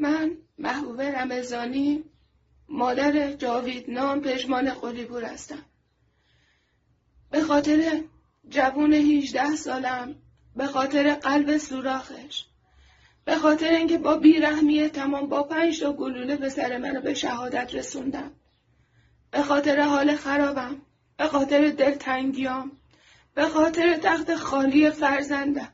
[0.00, 2.04] من محبوب رمزانی
[2.68, 5.64] مادر جاوید نام پژمان قلیپور هستم.
[7.30, 8.02] به خاطر
[8.48, 10.14] جوون 18 سالم
[10.56, 12.44] به خاطر قلب سوراخش
[13.24, 17.74] به خاطر اینکه با بیرحمی تمام با پنج تا گلوله به سر منو به شهادت
[17.74, 18.30] رسوندم
[19.30, 20.82] به خاطر حال خرابم
[21.16, 22.72] به خاطر دلتنگیام
[23.34, 25.72] به خاطر تخت خالی فرزندم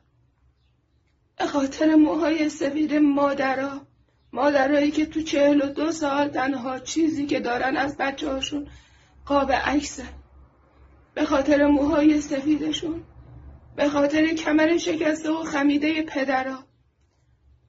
[1.39, 3.87] به خاطر موهای سفید مادرها
[4.37, 8.69] مادرایی که تو چهل و دو سال تنها چیزی که دارن از بچه هاشون
[9.27, 10.05] قاب عکسه.
[11.15, 13.05] به خاطر موهای سفیدشون
[13.77, 16.65] به خاطر کمر شکسته و خمیده پدرها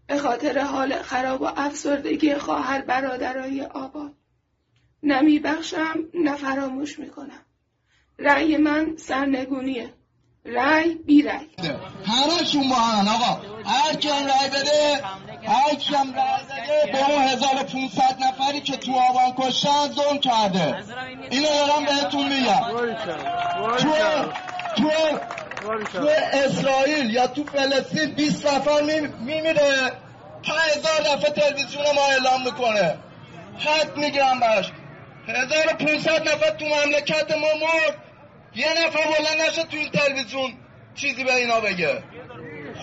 [0.07, 4.13] به خاطر حال خراب و افسردگی خواهر برادرای آباد
[5.03, 7.45] نمی بخشم نه فراموش می‌کنم.
[8.19, 9.93] رأی من سرنگونیه.
[10.45, 11.47] رأی بی رأی.
[12.05, 12.75] همشون با
[13.11, 13.57] آقا.
[13.65, 15.01] هر کیم رأی بده
[15.47, 20.83] هر کیم رأی بده به اون 1500 نفری که تو آبان کشتن ظلم کرده.
[21.29, 22.61] اینو دارم بهتون میگم.
[23.77, 23.93] تو
[24.77, 24.89] تو
[25.93, 28.81] تو اسرائیل یا تو فلسطین 20 نفر
[29.19, 29.91] میمیره.
[30.43, 32.97] 5000 دفعه تلویزیون ما اعلام می‌کنه.
[33.59, 34.71] حد می‌گیرم براش.
[35.27, 37.97] 1500 نفر تو مملکت ما مرد.
[38.55, 40.53] یه نفر بلند نشه تو این تلویزیون
[40.95, 42.03] چیزی به اینا بگه.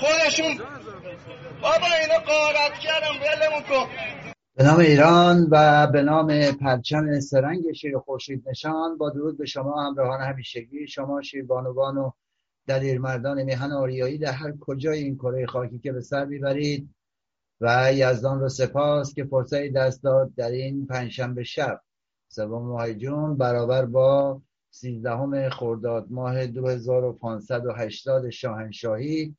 [0.00, 0.60] خودشون
[1.64, 3.88] بابا اینا قارت کردم ولمون
[4.56, 8.98] به نام ایران و به نام پرچم سرنگ شیر خورشید نشان.
[8.98, 10.88] با درود به شما همراهان همیشگی.
[10.88, 12.10] شما شیربانوان و
[12.66, 16.94] دلیرمردان میهن آریایی در هر کجای این کره خاکی که به سر می‌برید
[17.60, 21.80] و یزدان رو سپاس که فرصتی دست داد در این پنجشنبه شب.
[22.28, 29.36] سوم ماه جون برابر با سیزدهم خرداد ماه 2580 شاهنشاهی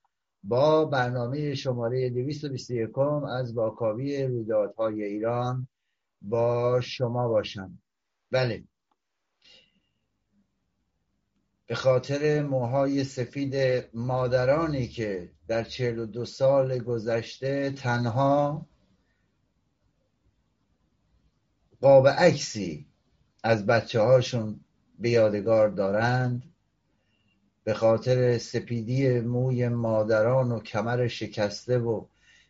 [0.47, 5.67] با برنامه شماره 221 از واکاوی رویدادهای ایران
[6.21, 7.79] با شما باشم.
[8.31, 8.63] بله.
[11.67, 13.55] به خاطر موهای سفید
[13.93, 18.65] مادرانی که در چهل و دو سال گذشته تنها
[21.81, 22.87] قاب عکسی
[23.43, 24.59] از بچه هاشون
[24.99, 26.54] به یادگار دارند
[27.65, 32.05] به خاطر سپیدی موی مادران و کمر شکسته و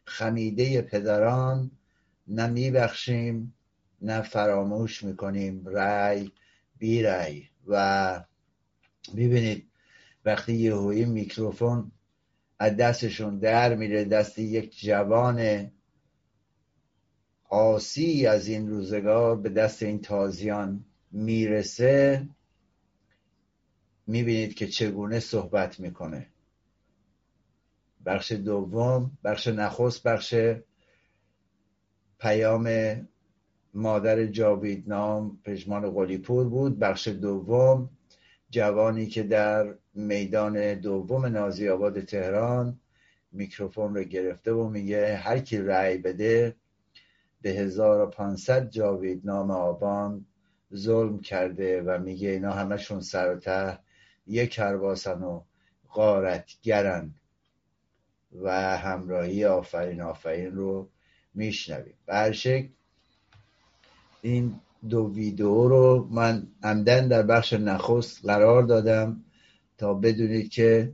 [0.05, 1.71] خمیده پدران
[2.27, 3.53] نه میبخشیم
[4.01, 5.67] نه فراموش می‌کنیم.
[5.67, 6.31] رأی
[6.77, 7.49] بی رأی.
[7.67, 8.23] و
[9.15, 9.67] ببینید
[10.25, 11.91] وقتی یهویی میکروفون
[12.59, 15.71] از دستشون در میره دست یک جوان
[17.49, 22.27] آسی از این روزگار به دست این تازیان می‌رسه.
[24.07, 26.27] می‌بینید که چگونه صحبت می‌کنه.
[28.05, 30.35] بخش دوم بخش نخست بخش
[32.19, 32.69] پیام
[33.73, 36.79] مادر جاوید نام پژمان قلیپور بود.
[36.79, 37.89] بخش دوم
[38.49, 42.79] جوانی که در میدان دوم نازی آباد تهران
[43.31, 46.55] میکروفون رو گرفته و میگه هر کی رأی بده
[47.41, 50.25] به 1500 جاوید نام آبان
[50.75, 53.79] ظلم کرده و میگه اینا همشون سر و ته
[54.27, 55.41] یک کرباسن و
[55.93, 57.13] غارتگرن
[58.41, 60.89] و همراهی آفرین آفرین رو
[61.33, 61.97] میشنویم.
[62.05, 62.69] به
[64.21, 64.59] این
[64.89, 69.23] دو ویدیو رو من عمدن در بخش نخست قرار دادم
[69.77, 70.91] تا بدونید که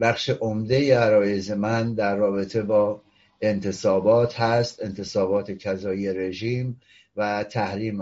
[0.00, 3.02] بخش عمده عرایز من در رابطه با
[3.40, 6.80] انتصابات هست انتصابات کذایی رژیم
[7.16, 8.00] و تحریم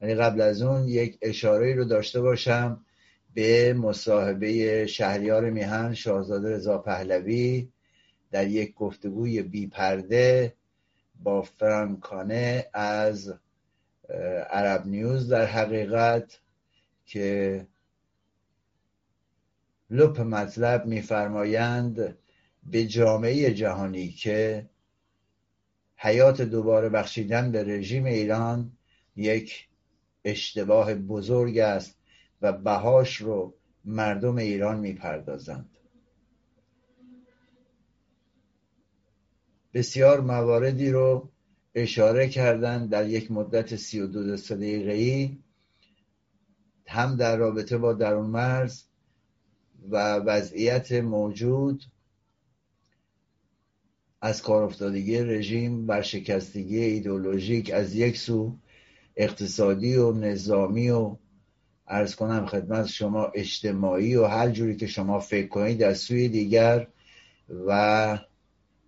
[0.00, 2.84] یعنی قبل از اون یک اشاره رو داشته باشم
[3.34, 7.68] به مصاحبه شهریار میهن شاهزاده رضا پهلوی
[8.30, 10.54] در یک گفتگوی بی پرده
[11.22, 13.34] با فرانکانه از
[14.50, 16.40] عرب نیوز در حقیقت
[17.06, 17.66] که
[19.90, 22.18] لپ مطلب میفرمایند
[22.66, 24.66] به جامعه جهانی که
[25.96, 28.72] حیات دوباره بخشیدن به رژیم ایران
[29.16, 29.68] یک
[30.24, 31.98] اشتباه بزرگ است
[32.42, 33.54] و بهاش رو
[33.84, 35.70] مردم ایران می‌پردازند.
[39.74, 41.30] بسیار مواردی رو
[41.74, 45.38] اشاره کردن در یک مدت سی و دو دقیقه ای
[46.86, 48.82] هم در رابطه با درون مرز
[49.90, 51.84] و وضعیت موجود
[54.20, 58.58] از کار افتادگی رژیم بر شکستگی ایدولوژیک از یک سو
[59.16, 61.16] اقتصادی و نظامی و
[61.88, 66.86] ارز کنم خدمت شما اجتماعی و هر جوری که شما فکر کنید از سوی دیگر
[67.66, 68.18] و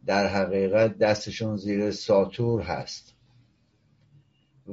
[0.06, 3.14] در حقیقت دستشون زیر ساتور هست.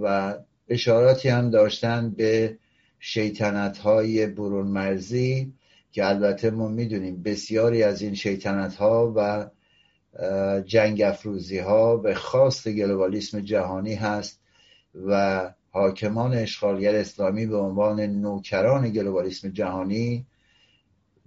[0.02, 0.38] و
[0.70, 2.58] اشاراتی هم داشتن به
[3.00, 5.54] شیطنت های برون مرزی
[5.92, 9.50] که البته ما می‌دونیم بسیاری از این شیطنت ها و
[10.62, 14.43] جنگ افروزی ها به خواست گلوبالیسم جهانی هست.
[15.08, 20.26] و حاکمان اشغالگر اسلامی به عنوان نوکران گلوبالیسم جهانی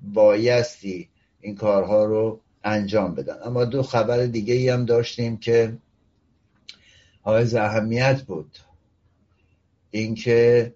[0.03, 1.09] بایستی
[1.41, 3.37] این کارها رو انجام بدن.
[3.45, 5.79] اما دو خبر دیگه ای هم داشتیم که
[7.23, 8.59] حائز اهمیت بود.
[9.91, 10.75] اینکه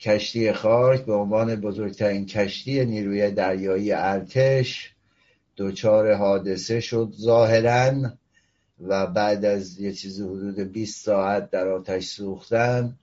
[0.00, 4.94] کشتی خاک به عنوان بزرگترین کشتی نیروی دریایی ارتش
[5.56, 8.10] دچار حادثه شد ظاهرا.
[8.80, 12.98] و بعد از یه چیز حدود 20 ساعت در آتش سوختن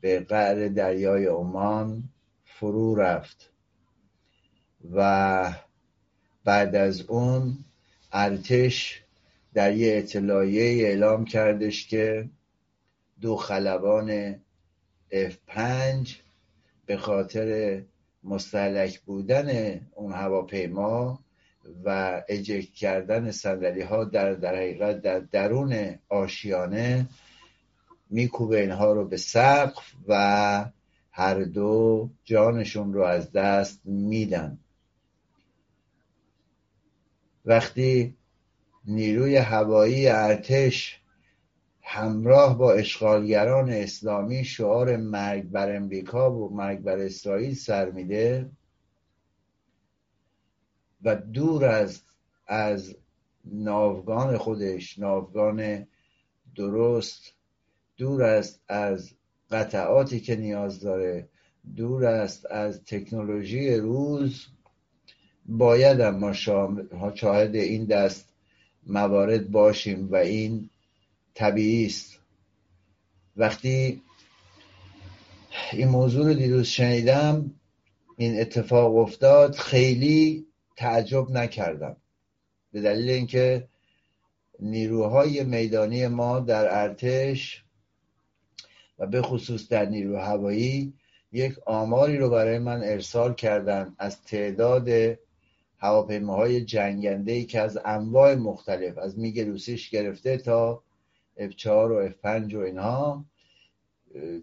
[0.00, 2.02] به قعر دریای عمان
[2.44, 3.50] فرو رفت.
[4.92, 5.54] و
[6.44, 7.58] بعد از اون
[8.12, 9.02] ارتش
[9.54, 12.28] در یه اطلاعیه اعلام کردش که
[13.20, 14.34] دو خلبان
[15.12, 16.08] F5
[16.86, 17.82] به خاطر
[18.24, 21.20] مستحلک بودن اون هواپیما
[21.84, 27.08] و اجکت کردن صندلی ها در در حقیقت در درون آشیانه
[28.10, 30.64] میکوبه اینها رو به سقف و
[31.10, 34.58] هر دو جانشون رو از دست میدن.
[37.44, 38.16] وقتی
[38.84, 41.00] نیروی هوایی ارتش
[41.82, 48.50] همراه با اشغالگران اسلامی شعار مرگ بر امریکا و مرگ بر اسرائیل سر میده
[51.06, 52.00] و دور از
[52.46, 52.96] از
[53.44, 55.86] ناوگان خودش ناوگان
[56.56, 57.32] درست
[57.96, 59.10] دور است از
[59.50, 61.28] قطعاتی که نیاز داره
[61.76, 64.46] دور است از تکنولوژی روز.
[65.46, 66.32] باید ما
[67.14, 68.28] شاهد این دست
[68.86, 70.70] موارد باشیم و این
[71.34, 72.18] طبیعی است.
[73.36, 74.02] وقتی
[75.72, 77.50] این موضوع رو دیروز شنیدم
[78.16, 81.96] این اتفاق افتاد خیلی تعجب نکردم.
[82.72, 83.68] به دلیل اینکه
[84.60, 87.64] نیروهای میدانی ما در ارتش
[88.98, 90.94] و به خصوص در نیرو هوایی
[91.32, 94.88] یک آماری رو برای من ارسال کردن از تعداد
[95.78, 100.82] هواپیماهای جنگنده ای که از انواع مختلف از میگ روسیش گرفته تا
[101.38, 103.24] F4 و F5 و اینها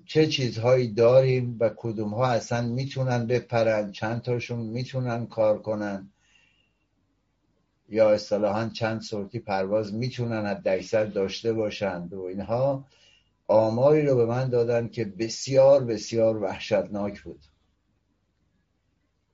[0.05, 6.12] چه چیزهایی داریم و کدوم ها اصلا می‌تونن بپرن چند تاشون می‌تونن کار کنن.
[7.89, 12.85] یا اصطلاحا چند سورتی پرواز می‌تونن حد داشته باشند و اینها
[13.47, 17.39] آماری رو به من دادن که بسیار بسیار وحشتناک بود.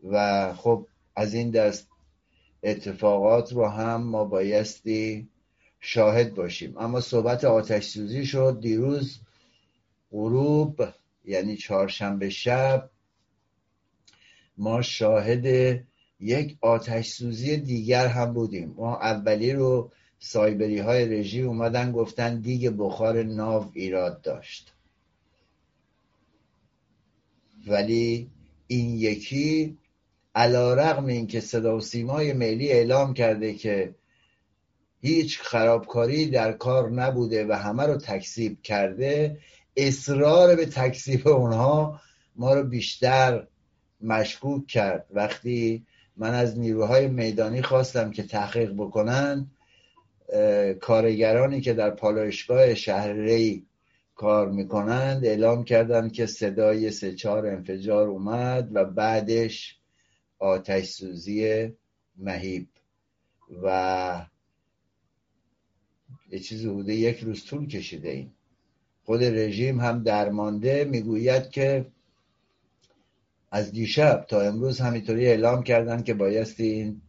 [0.04, 1.88] و خب از این دست
[2.64, 5.30] اتفاقات رو هم ما بایستی
[5.80, 6.78] شاهد باشیم.
[6.78, 8.60] اما صحبت آتش سوزی شد.
[8.62, 9.20] دیروز
[10.12, 10.88] غروب
[11.26, 12.90] یعنی چهارشنبه شب
[14.58, 15.46] ما شاهد
[16.20, 18.74] یک آتش سوزی دیگر هم بودیم.
[18.78, 24.74] ما اولی رو سایبری های رژیم اومدن گفتن دیگه بخار ناو ایراد داشت.
[27.68, 28.30] ولی
[28.68, 29.78] این یکی
[30.36, 33.96] علا رقم این که صدا و سیمای ملی اعلام کرده که
[35.02, 39.38] هیچ خرابکاری در کار نبوده و همه رو تکذیب کرده
[39.78, 42.02] اصرار به تکذیب اونها
[42.36, 43.48] ما رو بیشتر
[44.02, 45.06] مشکوک کرد.
[45.12, 45.86] وقتی
[46.20, 49.48] من از نیروهای میدانی خواستم که تحقیق بکنن
[50.82, 53.66] کارگرانی که در پالایشگاه شهر ری
[54.16, 59.80] کار می‌کنند اعلام کردن که صدای سه چهار انفجار اومد و بعدش
[60.40, 61.70] آتش سوزی
[62.18, 62.68] مهیب.
[63.64, 64.26] و
[66.32, 68.32] یه چیز حدود یک روز طول کشیده این.
[69.04, 71.86] خود رژیم هم درمانده می‌گوید که
[73.52, 77.02] از دیشب تا امروز همینطوری اعلام کردن که بایستی این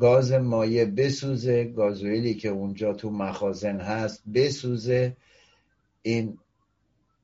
[0.00, 5.16] گاز مایع بسوزه گازوئیلی که اونجا تو مخازن هست بسوزه
[6.02, 6.38] این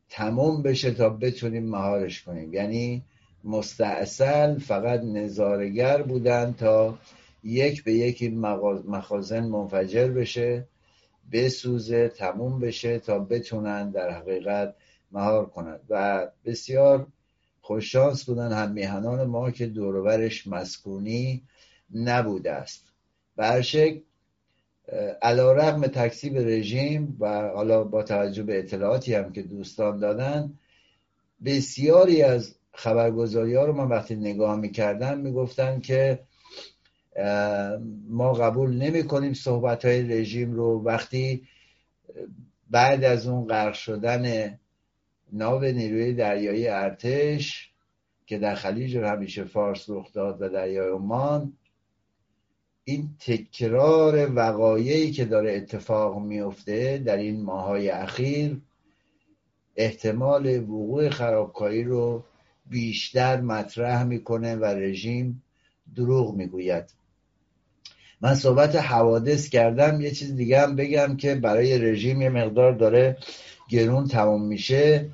[0.09, 2.55] تموم بشه تا بتونیم مهارش کنیم.
[2.55, 3.03] یعنی
[3.45, 6.99] مستاصل فقط نظارگر بودن تا
[7.45, 8.39] یک به یک این
[8.89, 10.65] مخازن منفجر بشه
[11.33, 14.75] بسوزه تموم بشه تا بتونن در حقیقت
[15.13, 17.07] مهار کنند و بسیار
[17.71, 18.53] خوششانس بودن.
[18.53, 21.43] هم میهنان ما که دوروبرش مسکونی
[21.95, 22.85] نبوده است.
[23.37, 24.03] به
[25.23, 30.53] علا رقم تکسیب رژیم و حالا با توجه به اطلاعاتی هم که دوستان دادن
[31.45, 36.21] بسیاری از خبرگزاری ها رو من وقتی نگاه می‌کردم می‌گفتن که
[38.09, 40.83] ما قبول نمی کنیم صحبت های رژیم رو.
[40.83, 41.47] وقتی
[42.71, 44.59] بعد از اون غرق شدن
[45.33, 47.71] ناو نیروی دریایی ارتش
[48.27, 51.53] که در خلیج همیشه فارس رخ داد و دریای عمان
[52.85, 58.61] این تکرار وقایعی که داره اتفاق میفته در این ماهای اخیر
[59.77, 62.25] احتمال وقوع خرابکاری رو
[62.67, 65.43] بیشتر مطرح می‌کنه و رژیم
[65.97, 66.85] دروغ می‌گوید.
[68.21, 73.17] من صحبت حوادث کردم یه چیز دیگه هم بگم که برای رژیم یه مقدار داره
[73.69, 75.11] گرون تمام میشه.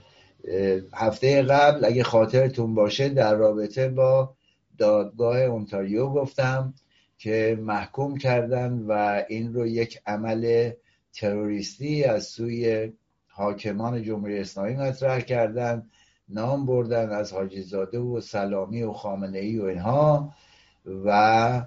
[0.94, 4.34] هفته قبل اگه خاطرتون باشه در رابطه با
[4.78, 6.74] دادگاه اونتاریو گفتم
[7.18, 10.70] که محکوم کردن و این رو یک عمل
[11.12, 12.92] تروریستی از سوی
[13.28, 15.86] حاکمان جمهوری اسلامی مطرح کردن
[16.28, 20.34] نام بردن از حاجی زاده و سلامی و خامنه ای و اینها
[21.04, 21.62] و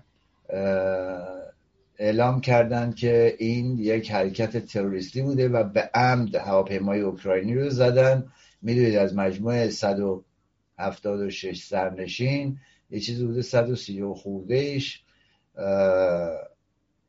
[2.00, 8.32] اعلام کردند که این یک حرکت تروریستی بوده و به عمد هواپیمای اوکراینی رو زدن.
[8.62, 15.04] می‌دونید از مجموعه 176 سرنشین یه چیزی بوده 130 خوردهش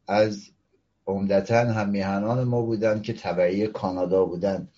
[0.06, 0.50] از
[1.06, 4.68] عمدتا هم میهنان ما بودن که طبعی کانادا بودن.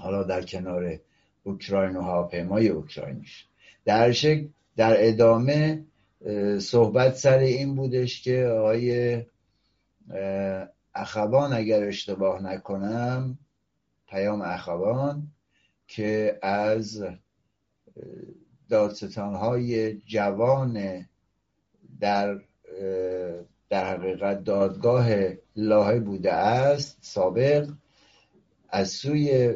[0.00, 0.98] حالا در کنار
[1.42, 3.46] اوکراین و هواپیمای اوکراینیش.
[3.84, 5.84] در شکل در ادامه
[6.58, 9.22] صحبت سر این بودش که آقای
[10.94, 13.38] اخوان اگر اشتباه نکنم
[14.08, 15.33] پیام اخوان
[15.96, 17.04] که از
[18.68, 21.06] دادستان های جوان
[22.00, 22.40] در
[23.70, 25.08] در حقیقت دادگاه
[25.56, 27.68] لاهه بوده است سابق
[28.68, 29.54] از سوی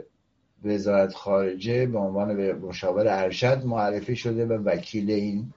[0.65, 5.53] وزارت خارجه به عنوان مشاور ارشد معرفی شده و وکیل این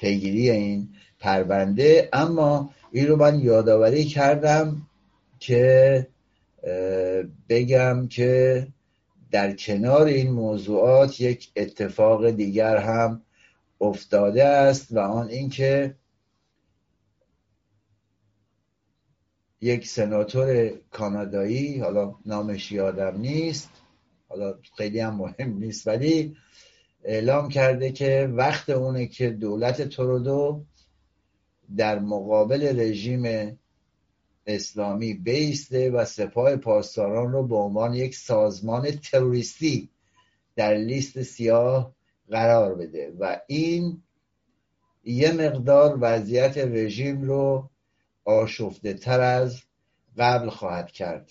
[0.00, 0.88] پیگیری این
[1.20, 2.08] پرونده.
[2.12, 4.86] اما این رو من یادآوری کردم
[5.38, 6.06] که
[7.48, 8.66] بگم که
[9.30, 13.22] در کنار این موضوعات یک اتفاق دیگر هم
[13.80, 15.96] افتاده است و آن اینکه
[19.60, 23.70] یک سناتور کانادایی حالا نامش یادم نیست
[24.28, 26.36] حالا خیلی هم مهم نیست ولی
[27.04, 30.64] اعلام کرده که وقت اونه که دولت ترودو
[31.76, 33.58] در مقابل رژیم
[34.54, 39.90] اسلامی بیسته و سپاه پاسداران رو به عنوان یک سازمان تروریستی
[40.56, 41.94] در لیست سیاه
[42.30, 44.02] قرار بده و این
[45.04, 47.70] یه مقدار وضعیت رژیم رو
[48.24, 49.62] آشفته تر از
[50.18, 51.30] قبل خواهد کرد.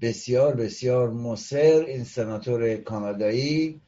[0.00, 3.80] بسیار بسیار مصر این سناتور کانادایی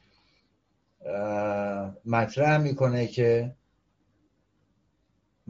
[2.05, 3.55] مطرح می‌کنه که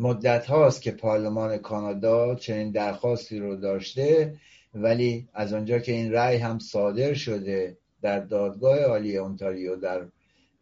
[0.02, 4.36] مدت هاست که پارلمان کانادا چنین درخواستی رو داشته
[4.74, 10.06] ولی از آنجا که این رأی هم صادر شده در دادگاه عالی اونتاریو در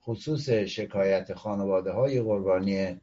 [0.03, 3.01] خصوص شکایت خانواده های قربانی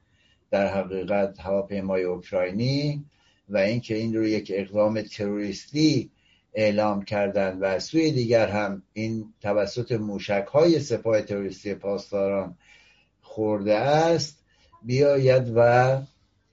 [0.50, 3.04] در حقیقت هواپیمای اوکراینی
[3.48, 6.10] و اینکه این رو یک اقدام تروریستی
[6.54, 12.56] اعلام کردن و سوی دیگر هم این توسط موشک های سپاه تروریستی پاسداران
[13.20, 14.44] خورده است
[14.82, 16.00] بیاید و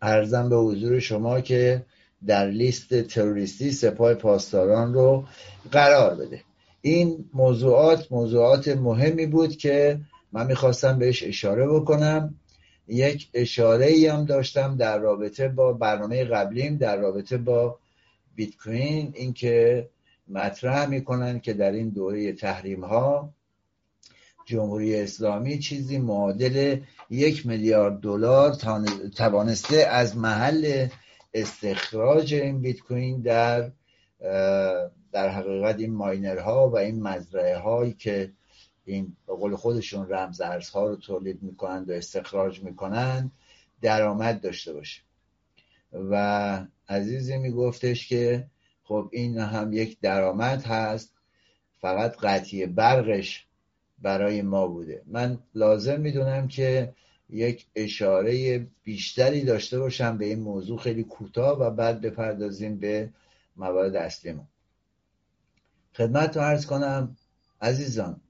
[0.03, 1.85] ارزم به حضور شما که
[2.27, 5.25] در لیست تروریستی سپاه پاسداران رو
[5.71, 6.41] قرار بده.
[6.81, 9.99] این موضوعات موضوعات مهمی بود که
[10.31, 12.35] من می‌خواستم بهش اشاره بکنم.
[12.87, 17.79] یک اشاره ای هم داشتم در رابطه با برنامه قبلیم در رابطه با
[18.35, 19.89] بیت کوین اینکه
[20.27, 23.33] مطرح می‌کنن که در این دوره تحریم ها
[24.45, 28.55] جمهوری اسلامی چیزی معادل یک میلیارد دلار
[29.15, 30.87] توانسته از محل
[31.33, 33.71] استخراج این بیت کوین در
[35.11, 38.31] در حقیقت این ماینرها و این مزرعه هایی که
[38.85, 43.31] این به قول خودشون رمز ارزها رو تولید می‌کنند و استخراج می‌کنند
[43.81, 45.01] درآمد داشته باشه.
[45.93, 48.47] و عزیزی میگفتش که
[48.83, 51.13] خب این هم یک درآمد هست
[51.81, 53.47] فقط قطعی برقش
[54.03, 55.01] برای ما بوده.
[55.07, 56.93] من لازم می‌دونم که
[57.29, 63.09] یک اشاره بیشتری داشته باشم به این موضوع خیلی کوتاه و بعد بپردازیم به
[63.55, 64.47] موارد اصلیمون.
[65.93, 67.17] خدمت رو عرض کنم
[67.61, 68.21] عزیزان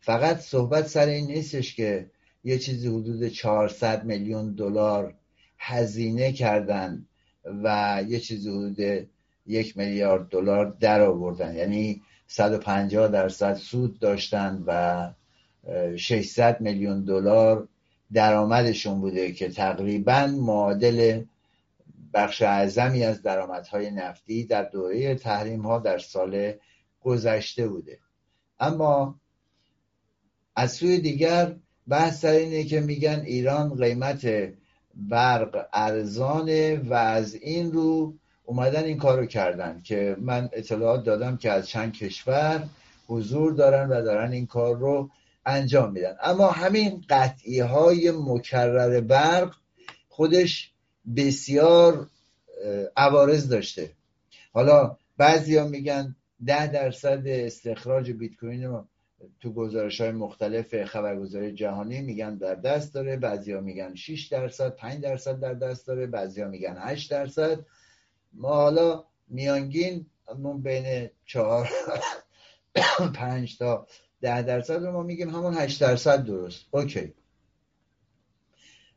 [0.00, 2.10] فقط صحبت سر این نیستش که
[2.44, 5.14] یه چیزی حدود 400 میلیون دلار
[5.58, 7.06] هزینه کردن
[7.44, 9.08] و یه چیزی حدود
[9.46, 11.54] یک میلیارد دلار در آوردن.
[11.54, 15.10] یعنی 150 درصد سود داشتن و
[15.96, 17.68] 600 میلیون دلار
[18.12, 21.22] درآمدشون بوده که تقریبا معادل
[22.14, 26.52] بخش اعظمی از درآمدهای نفتی در دوره تحریم ها در سال
[27.02, 27.98] گذشته بوده.
[28.60, 29.20] اما
[30.56, 31.56] از سوی دیگر
[31.88, 34.26] بحث اینه که میگن ایران قیمت
[34.94, 41.50] برق ارزانه و از این رو اومدن این کارو کردن که من اطلاعات دادم که
[41.50, 42.68] از چند کشور
[43.06, 45.10] حضور دارن و دارن این کار رو
[45.46, 46.16] انجام میدن.
[46.22, 49.54] اما همین قطعی های مکرر برق
[50.08, 50.72] خودش
[51.16, 52.06] بسیار
[52.96, 53.90] عوارض داشته.
[54.52, 58.84] حالا بعضی ها میگن ده درصد استخراج بیت کوین رو
[59.40, 63.16] تو گزارش های مختلف خبرگزاری جهانی میگن در دست داره.
[63.16, 66.06] بعضی ها میگن 6 درصد 5 درصد در دست داره.
[66.06, 67.58] بعضی ها میگن 8 درصد.
[68.34, 70.06] ما حالا میانگین
[70.62, 71.70] بین 4
[73.14, 73.86] 5 تا
[74.20, 76.64] 10 درصد رو ما میگیم همون 8 درصد درست.
[76.70, 77.14] اوکی.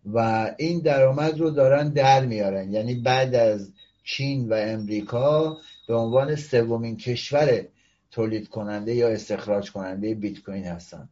[0.06, 2.72] و این درآمد رو دارن در میارن.
[2.74, 3.72] یعنی بعد از
[4.04, 7.68] چین و امریکا به عنوان سومین کشور
[8.12, 11.10] تولید کننده یا استخراج کننده بیت کوین هستن.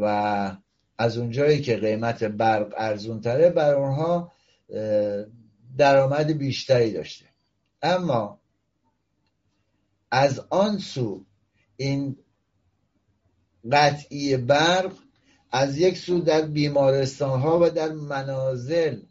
[0.00, 0.56] و
[0.98, 4.32] از اونجایی که قیمت برق ارزون تره بر اونها
[5.76, 7.26] درآمد بیشتری داشته.
[7.82, 8.40] اما
[10.10, 11.24] از آن سو
[11.76, 12.16] این
[13.72, 14.92] قطعی برق
[15.52, 19.02] از یک سو در بیمارستان ها و در منازل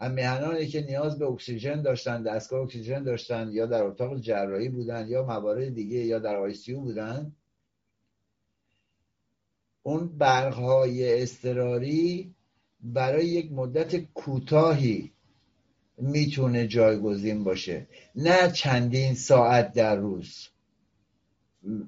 [0.00, 5.22] هم‌میهنانی که نیاز به اکسیژن داشتن دستگاه اکسیژن داشتن یا در اتاق جراحی بودن یا
[5.22, 7.32] موارد دیگه یا در ICU بودن
[9.82, 12.34] اون برقهای اضطراری
[12.80, 15.12] برای یک مدت کوتاهی
[15.98, 17.88] می‌تونه جایگزین باشه.
[18.14, 20.48] نه چندین ساعت در روز.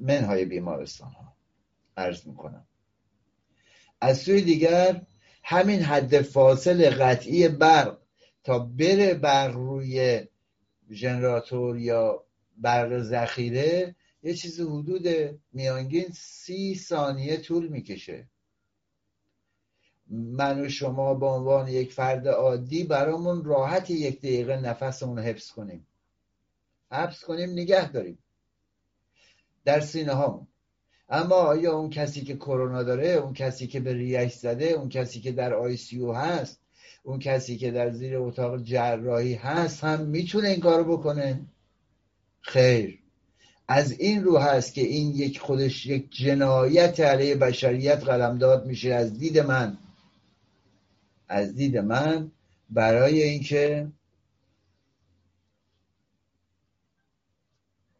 [0.00, 1.36] منهای بیمارستان ها
[1.96, 2.66] عرض می‌کنم.
[4.00, 5.02] از سوی دیگر
[5.42, 7.98] همین حد فاصل قطعی برق
[8.44, 10.20] تا بره برق روی
[10.90, 12.24] ژنراتور یا
[12.56, 15.08] برق ذخیره یه چیز حدود
[15.52, 18.28] میانگین سی ثانیه طول می‌کشه.
[20.10, 25.86] من و شما به عنوان یک فرد عادی برامون راحت یک دقیقه نفسمون حفظ کنیم.
[26.92, 28.18] حفظ کنیم نگه داریم.
[29.64, 30.46] در سینه هامون.
[31.08, 35.20] اما آیا اون کسی که کرونا داره اون کسی که به ریش زده اون کسی
[35.20, 36.60] که در آی سی هست
[37.02, 41.40] اون کسی که در زیر اتاق جراحی هست هم می‌تونه این کارو بکنه؟
[42.40, 42.98] خیر.
[43.68, 48.94] از این رو هست که این یک خودش یک جنایت علیه بشریت قلمداد میشه.
[48.94, 49.78] از دید من
[51.28, 52.32] از دید من
[52.70, 53.88] برای اینکه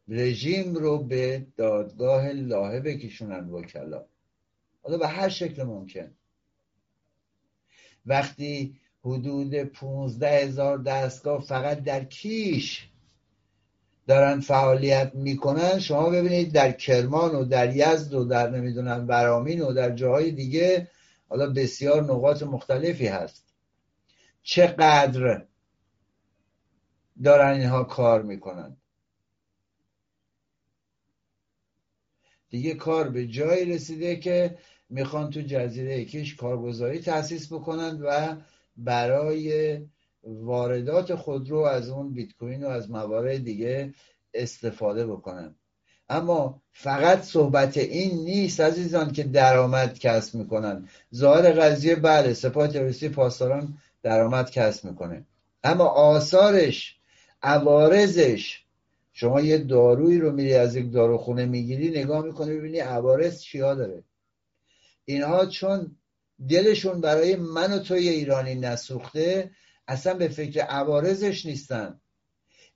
[0.09, 4.05] رژیم رو به دادگاه لاهه بکشونن وکلا.
[4.83, 6.11] حالا به هر شکل ممکن.
[8.07, 12.89] وقتی حدود پونزده هزار دستگاه فقط در کیش
[14.07, 19.73] دارن فعالیت می‌کنن شما ببینید در کرمان و در یزد و در نمی‌دونم برامین و
[19.73, 20.89] در جاهای دیگه
[21.29, 23.55] حالا بسیار نقاط مختلفی هست.
[24.43, 25.47] چقدر
[27.25, 28.77] دارن اینها کار می‌کنن؟
[32.49, 38.37] دیگه کار به جایی رسیده که می‌خوان تو جزیره کش کارگزاری تأسیس بکنند و
[38.77, 39.79] برای
[40.23, 43.95] واردات خودرو از اون بیت کوین و از موارد دیگه
[44.35, 45.55] استفاده بکنن.
[46.09, 50.89] اما فقط صحبت این نیست عزیزان که درآمد کسب می‌کنن.
[51.15, 55.25] ظاهر قضیه بله سپاه تروریستی پاسداران درآمد کسب می‌کنه.
[55.65, 56.97] اما آثارش
[57.43, 58.65] عوارضش
[59.13, 64.03] شما یه دارویی رو میری از یک داروخونه می‌گیری نگاه می‌کنی ببینی عوارض چیا داره.
[65.05, 65.97] اینها چون
[66.49, 69.51] دلشون برای من و توی ایرانی نسوخته
[69.89, 72.01] اصلا به فکر عوارضش نیستن.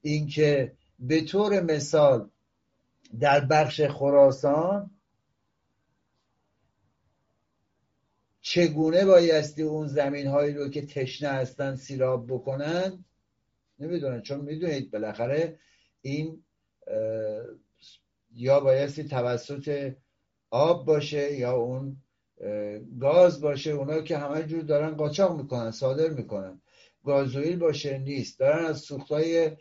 [0.02, 2.28] اینکه به طور مثال
[3.20, 4.90] در بخش خراسان
[8.40, 13.04] چگونه بایستی اون زمین هایی رو که تشنه هستن سیراب بکنن؟
[13.78, 15.58] نمی‌دونن چون می‌دونید بالاخره
[16.02, 16.44] این
[18.34, 19.94] یا بایستی توسط
[20.50, 21.96] آب باشه یا اون
[23.00, 26.60] گاز باشه اونا که همه جور دارن قاچاق می‌کنن صادر می‌کنن.
[27.04, 28.38] گازوئیل باشه نیست.
[28.38, 29.56] دارن از سوختهای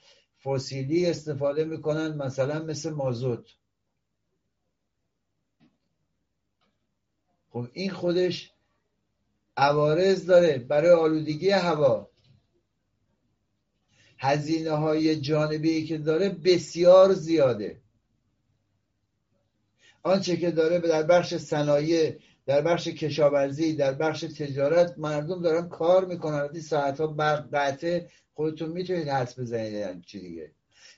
[0.45, 3.45] فسیلی استفاده می‌کنن مثلا مثل مازوت.
[7.49, 8.51] خب این خودش
[9.58, 12.10] عوارض داره برای آلودگی هوا.
[14.17, 17.82] هزینه های جانبی که داره بسیار زیاده.
[20.04, 26.06] آنچه که داره در بخش صنایع در بخش کشاورزی در بخش تجارت مردم دارن کار
[26.06, 26.49] می‌کنن.
[26.54, 27.08] این ساعت ها
[27.54, 28.10] قطعه
[28.41, 30.51] خودتون می‌تونید حس بزنید چی دیگه.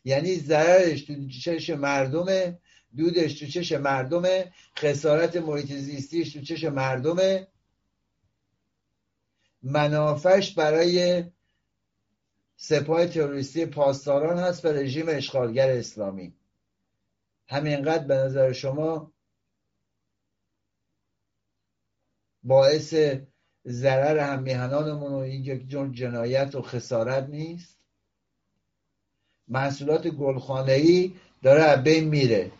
[0.05, 2.59] یعنی ضررش تو چش مردمه
[2.97, 7.47] دودش تو چش مردمه خسارت محیط زیستیش تو چش مردمه.
[9.63, 11.23] منافش برای
[12.55, 16.33] سپاه تروریستی پاسداران هست و رژیم اشغالگر اسلامی.
[17.47, 19.13] همینقدر به نظر شما
[22.43, 22.95] باعث
[23.67, 27.77] ضرر هم میهنانمون و این یک جنایت و خسارت نیست.
[29.47, 32.51] محصولات گلخانه‌ای داره از بین میره.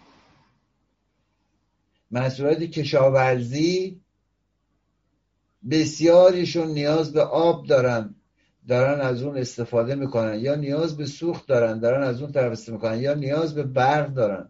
[2.12, 4.02] محصولات کشاورزی
[5.70, 8.16] بسیاریشون نیاز به آب دارن.
[8.68, 10.39] دارن از اون استفاده می‌کنن.
[10.39, 13.02] یا نیاز به سوخت دارن دارن از اون طرف استفاده می‌کنن.
[13.02, 14.50] یا نیاز به برق دارن.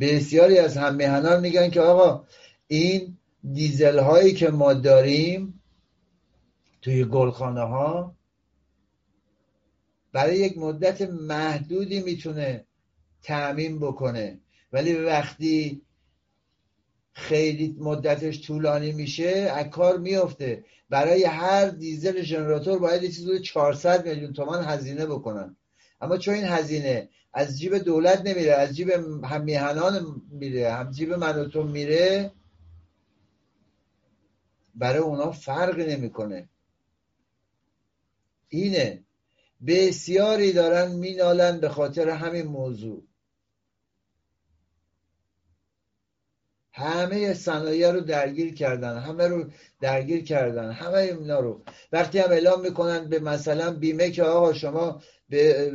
[0.00, 2.26] بسیاری از هم میهنان میگن که آقا
[2.66, 3.18] این
[3.52, 5.62] دیزل هایی که ما داریم
[6.82, 8.16] توی گلخانه ها
[10.12, 12.64] برای یک مدت محدودی می‌تونه
[13.22, 14.40] تعمین بکنه.
[14.72, 15.82] ولی وقتی
[17.12, 24.08] خیلی مدتش طولانی میشه از کار میفته برای هر دیزل ژنراتور باید یه چیزی 400
[24.08, 25.56] میلیون تومان هزینه بکنن.
[26.00, 28.90] اما چون این هزینه از جیب دولت نمیره از جیب
[29.24, 29.44] هم
[30.30, 32.32] میره هم جیب من میره
[34.74, 36.48] برای اونا فرق نمی‌کنه.
[38.48, 39.04] اینه.
[39.66, 43.02] بسیاری دارن مینالن به خاطر همین موضوع.
[46.72, 49.44] همه صنایع رو درگیر کردن همه رو
[49.80, 51.62] درگیر کردن همه اینا رو.
[51.92, 55.70] وقتی هم اعلام می‌کنن به مثلا بیمه که آقا شما به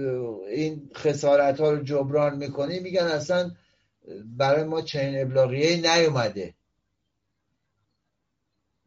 [0.49, 3.51] این خسارت ها رو جبران می‌کنی میگن اصلا
[4.25, 6.53] برای ما چنین ابلاغیه نیومده.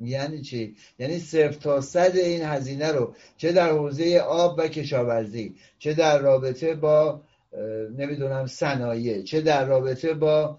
[0.07, 5.55] یعنی چی؟ یعنی صرف تا صد این هزینه رو چه در حوزه آب و کشاورزی
[5.79, 7.23] چه در رابطه با
[7.97, 10.59] نمی‌دونم صنایع چه در رابطه با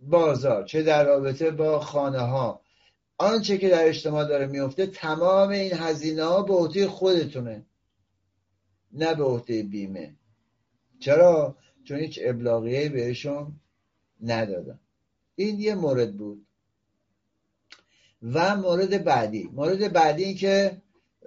[0.00, 2.60] بازار چه در رابطه با خانه ها
[3.18, 7.66] آنچه که در اجتماع داره میفته تمام این هزینه ها به عهده خودتونه
[8.92, 10.14] نه به عهده بیمه
[11.00, 13.60] چرا؟ چون هیچ ابلاغیه بهشون
[14.22, 14.80] ندادن
[15.34, 16.46] این یه مورد بود
[18.22, 19.50] و مورد بعدی.
[19.52, 20.82] مورد بعدی این که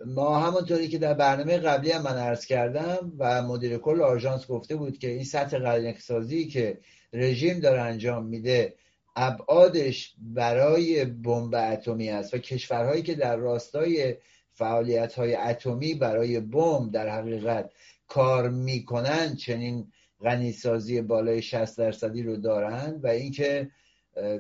[0.06, 4.76] ما همونطوری که در برنامه قبلی هم من عرض کردم و مدیر کل آژانس گفته
[4.76, 6.80] بود که این سطح قلنک سازی که
[7.14, 8.74] رژیم داره انجام میده
[9.16, 14.16] ابعادش برای بمب اتمی است و کشورهایی که در راستای
[14.54, 17.70] فعالیت های اتمی برای بمب در حقیقت
[18.08, 23.70] کار می‌کنن چنین غنیسازی بالای 60 درصدی رو دارند و اینکه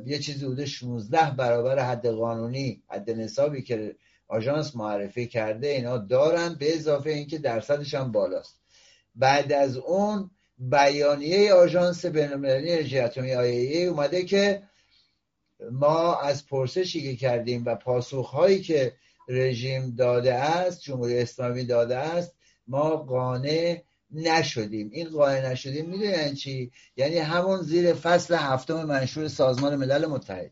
[0.05, 3.95] یه چیزی بوده 16 برابر حد قانونی حد نصابی که
[4.27, 8.59] آژانس معرفی کرده اینا دارن به اضافه اینکه درصدش هم بالاست.
[9.15, 14.63] بعد از اون بیانیه آژانس بین‌المللی انرژی اتمی آی اومده که
[15.71, 18.93] ما از پرسشی که کردیم و پاسخهایی که
[19.27, 22.35] رژیم داده است جمهوری اسلامی داده است
[22.67, 23.81] ما قانع
[24.13, 24.89] نشدیم.
[24.93, 30.51] این قانع نشدیم می‌دونین چی؟ یعنی همون زیر فصل هفتم منشور سازمان ملل متحد.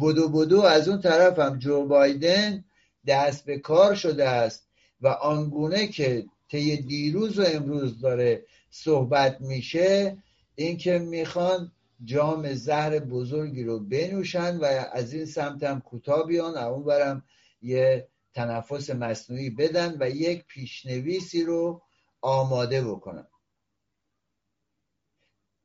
[0.00, 2.64] بدو بدو از اون طرف هم جو بایدن
[3.06, 4.66] دست به کار شده است
[5.00, 10.16] و آنگونه که طی دیروز و امروز داره صحبت میشه
[10.54, 11.72] اینکه می‌خوان
[12.04, 17.22] جام زهر بزرگی رو بنوشن و از این سمت هم کوتاه بیان اون برم
[17.62, 21.82] یه تنفس مصنوعی بدن و یک پیشنویسی رو
[22.20, 23.26] آماده بکنن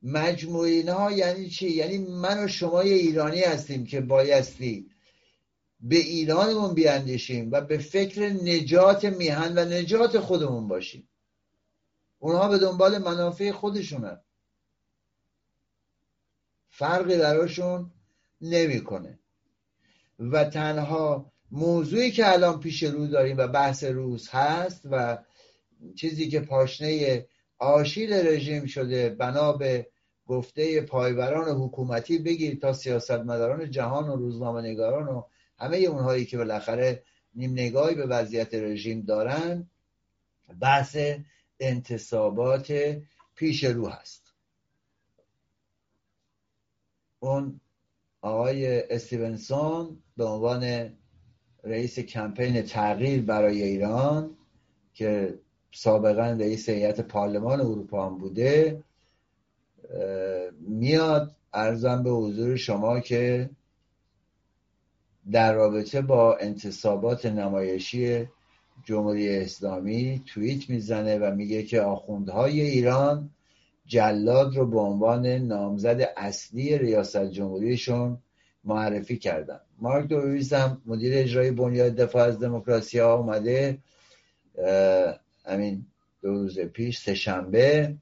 [0.01, 4.89] مجموعه ها یعنی چی؟ یعنی من و شما ایرانی هستیم که بایستی
[5.79, 11.09] به ایرانمون بیاندیشیم و به فکر نجات میهن و نجات خودمون باشیم.
[12.19, 14.21] اونها به دنبال منافع خودشونن
[16.69, 17.91] فرقی براشون
[18.41, 19.19] نمی‌کنه.
[20.19, 25.17] و تنها موضوعی که الان پیش رو داریم و بحث روز هست و
[25.95, 27.25] چیزی که پاشنه
[27.57, 29.87] آشیل رژیم شده بنا به
[30.27, 35.23] گفته پایبران حکومتی بگیر تا سیاستمداران جهان و روزنامه نگاران و
[35.57, 37.03] همه اونهایی که بالاخره
[37.35, 39.69] نیم نگاهی به وضعیت رژیم دارن
[40.61, 40.97] بحث
[41.59, 42.97] انتصابات
[43.35, 44.33] پیش رو هست.
[47.19, 47.61] اون
[48.21, 50.93] آقای استیونسون به عنوان
[51.63, 54.37] رئیس کمپین تغییر برای ایران
[54.93, 55.39] که
[55.71, 58.83] سابقا رئیس هیئت پارلمان اروپا هم بوده
[60.59, 63.49] میاد ارزم به حضور شما که
[65.31, 68.27] در رابطه با انتصابات نمایشی
[68.83, 73.29] جمهوری اسلامی توییت می‌زنه و میگه که آخوندهای ایران
[73.85, 78.17] جلاد رو به عنوان نامزد اصلی ریاست جمهوریشون
[78.63, 79.59] معرفی کردن.
[79.79, 83.77] مارک دویز هم مدیر اجرایی بنیاد دفاع از دموکراسی ها اومده
[85.47, 85.85] همین
[86.21, 87.95] دو روز پیش سهشنبه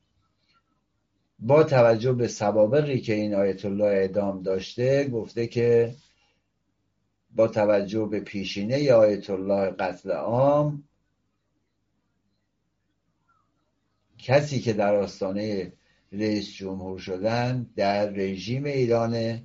[1.40, 5.96] با توجه به سوابقی که این آیت الله اعدام داشته گفته که
[7.36, 10.84] با توجه به پیشینه آیت الله قتل عام
[14.18, 15.74] کسی که در آستانه
[16.12, 19.44] رئیس جمهور شدن در رژیم ایرانه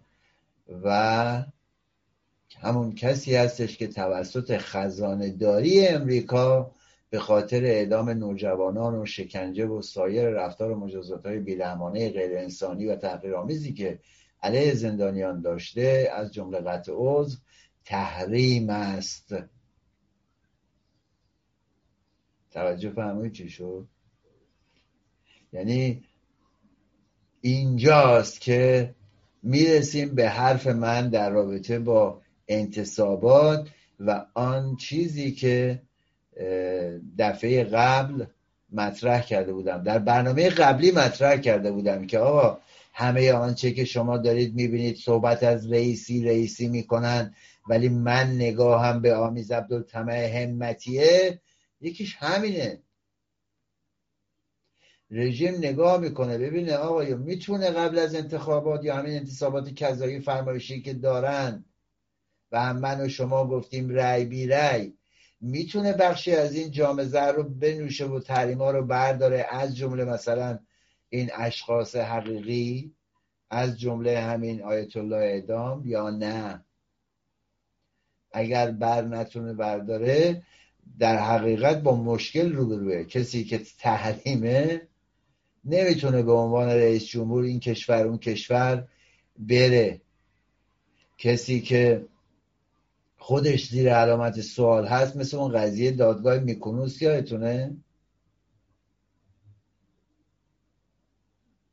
[0.83, 1.45] و
[2.61, 6.71] همون کسی هستش که توسط خزانه داری امریکا
[7.11, 12.87] به خاطر اعدام نوجوانان و شکنجه و سایر رفتار و مجازات های بیرحمانه غیر انسانی
[12.87, 13.99] و تحقیرآمیزی که
[14.43, 17.39] علیه زندانیان داشته از جمله قطع عضو
[17.85, 19.35] تحریم است.
[22.51, 23.87] توجه فهمید چی شد؟
[25.53, 26.05] یعنی
[27.41, 28.95] اینجاست که
[29.43, 33.69] می‌رسیم به حرف من در رابطه با انتصابات
[34.01, 35.83] و آن چیزی که
[37.19, 38.25] دفعه قبل
[38.73, 39.83] مطرح کرده بودم.
[39.83, 42.61] در برنامه قبلی مطرح کرده بودم که آقا
[42.95, 47.35] همه آنچه که شما دارید می‌بینید صحبت از رئیسی رئیسی می‌کنن
[47.69, 51.41] ولی من نگاهم به آمیز عبدالطمع همتیه.
[51.81, 52.83] یکیش همینه.
[55.11, 60.95] رژیم نگاه می‌کنه ببینه آقا می‌تونه قبل از انتخابات یا همین انتصابات کذایی فرمایشی که
[60.95, 61.65] دارن
[62.53, 64.98] و هم من و شما گفتیم رأی بی رأی
[65.41, 70.59] می‌تونه بخشی از این جامعه زر رو بنوشه و تحریما رو برداره از جمله مثلا
[71.09, 72.95] این اشخاص حقیقی
[73.51, 76.65] از جمله همین آیت الله اعدام یا نه.
[78.33, 80.43] اگر بر نتونه برداره
[80.99, 83.05] در حقیقت با مشکل روبروه.
[83.05, 84.89] کسی که تحریمه
[85.65, 88.89] نمی‌تونه به عنوان رئیس جمهور این کشور اون کشور
[89.39, 90.01] بره.
[91.19, 92.07] کسی که
[93.29, 97.77] خودش زیر علامت سوال هست مثل اون قضیه دادگاه میکنوس یادتونه؟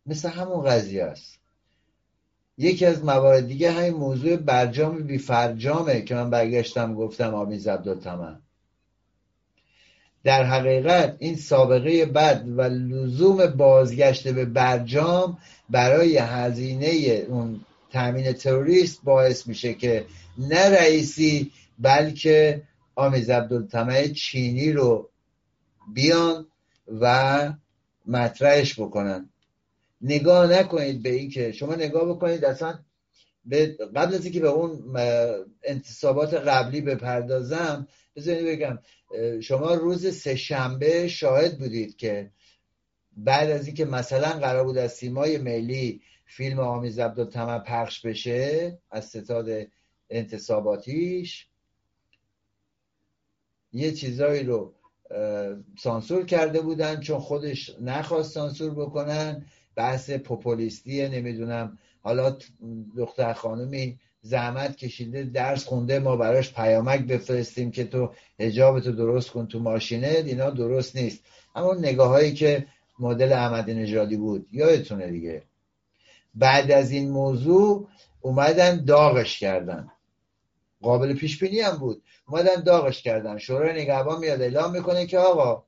[0.05, 1.39] مثل همون قضیه است
[2.57, 8.39] یکی از موارد دیگه همین موضوع برجام بی فرجامه که من برگشتم گفتم آمیز عبدالتمن
[10.23, 15.37] در حقیقت این سابقه بد و لزوم بازگشت به برجام
[15.69, 16.87] برای هزینه
[17.29, 20.05] اون تامین تروریست باعث میشه که
[20.37, 22.63] نه رئیسی بلکه
[22.95, 25.09] آمیز عبدالتمه چینی رو
[25.93, 26.47] بیان
[27.01, 27.53] و
[28.05, 29.29] مطرحش بکنن.
[30.01, 32.79] نگاه نکنید به این که شما نگاه بکنید اصلا
[33.45, 34.97] به قبل از اینکه به اون
[35.63, 38.79] انتصابات قبلی بپردازم بذارید بگم
[39.41, 42.31] شما روز سهشنبه شاهد بودید که
[43.17, 49.05] بعد از اینکه مثلا قرار بود از سیمای ملی فیلم آمیز عبدالتمن پخش بشه از
[49.05, 49.67] ستاد
[50.09, 51.47] انتصاباتیش
[53.73, 54.73] یه چیزایی رو
[55.79, 59.45] سانسور کرده بودن چون خودش نخواست سانسور بکنن.
[59.75, 61.77] بحث پوپولیستی نمی‌دونم.
[62.01, 62.37] حالا
[62.97, 69.47] دختر خانمی زحمت کشیده درس خونده ما براش پیامک بفرستیم که تو هجابتو درست کن
[69.47, 71.23] تو ماشینه اینا درست نیست.
[71.55, 72.67] اما نگاه هایی که
[72.99, 75.43] مدل احمد نژادی بود یادتونه دیگه.
[76.35, 77.87] بعد از این موضوع
[78.21, 79.91] اومدن داغش کردن.
[80.85, 82.03] قابل پیش بینی هم بود.
[82.27, 83.37] اومدن داغش کردن.
[83.37, 85.65] شورای نگهبان میاد اعلام می‌کنه که آقا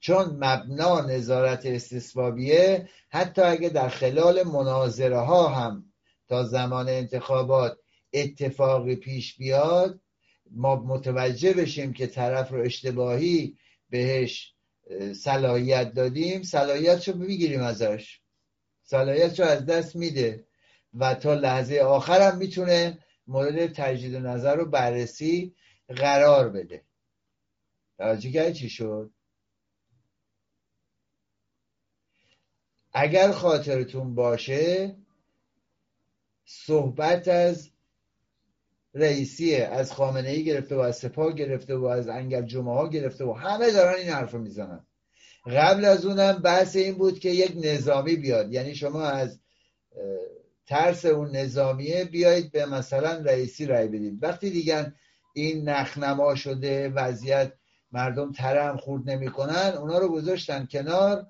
[0.00, 5.84] چون مبنا نظارت استثبابیه حتی اگه در خلال مناظره ها هم
[6.28, 7.78] تا زمان انتخابات
[8.12, 10.00] اتفاقی پیش بیاد
[10.50, 13.56] ما متوجه بشیم که طرف رو اشتباهی
[13.90, 14.54] بهش
[15.14, 18.20] صلاحیت دادیم صلاحیت رو می‌گیریم ازش.
[18.82, 20.46] صلاحیت رو از دست میده.
[20.94, 22.98] و تا لحظه آخرم می‌تونه
[23.30, 25.54] مورد تجدید نظر رو بررسی
[25.88, 26.82] قرار بده.
[27.98, 29.10] توجه چی شد؟
[32.92, 34.96] اگر خاطرتون باشه
[36.44, 37.70] صحبت از
[38.94, 43.24] رئیسیه از خامنه ای گرفته و از سپاه گرفته و از انگل جمعه ها گرفته
[43.24, 44.86] و همه دارن این حرف می‌زنن.
[45.46, 48.52] قبل از اونم بحث این بود که یک نظامی بیاد.
[48.52, 49.40] یعنی شما از
[50.66, 54.92] ترس اون نظامیه بیایید به مثلا رئیسی رای بدید وقتی دیگر
[55.34, 57.52] این نخنما شده وضعیت
[57.92, 61.26] مردم ترم خورد نمی‌کنن اونا رو گذاشتن کنار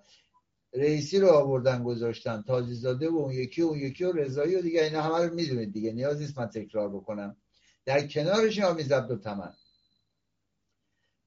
[0.74, 4.82] رئیسی رو آوردن گذاشتن تازیزاده و اون یکی و اون یکی و رضایی و دیگه
[4.82, 7.36] اینا همه رو می‌دونید دیگه نیاز نیست من تکرار بکنم.
[7.84, 9.54] در کنارش آمیز عبدالتمن.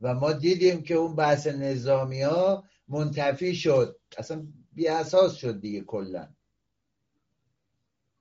[0.02, 5.82] و ما دیدیم که اون بحث نظامی ها منتفی شد اصلا بی اساس شد دیگه
[5.82, 6.28] کلا.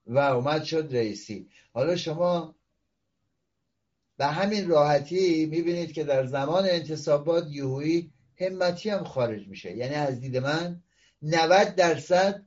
[0.06, 1.48] و اومد شد رئیسی.
[1.72, 2.54] حالا شما
[4.16, 9.76] به همین راحتی می‌بینید که در زمان انتصابات یوهی همتی هم خارج میشه.
[9.76, 10.82] یعنی از دید من
[11.22, 12.46] 90 درصد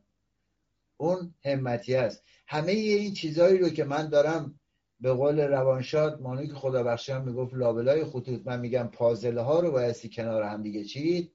[0.97, 4.59] اون همتی است همه این چیزهایی رو که من دارم
[4.99, 9.59] به قول روانشاد مانوی که خدا بخشی هم می‌گفت لابلای خطوط من میگم پازله ها
[9.59, 11.34] رو بایستی کنار هم دیگه چید.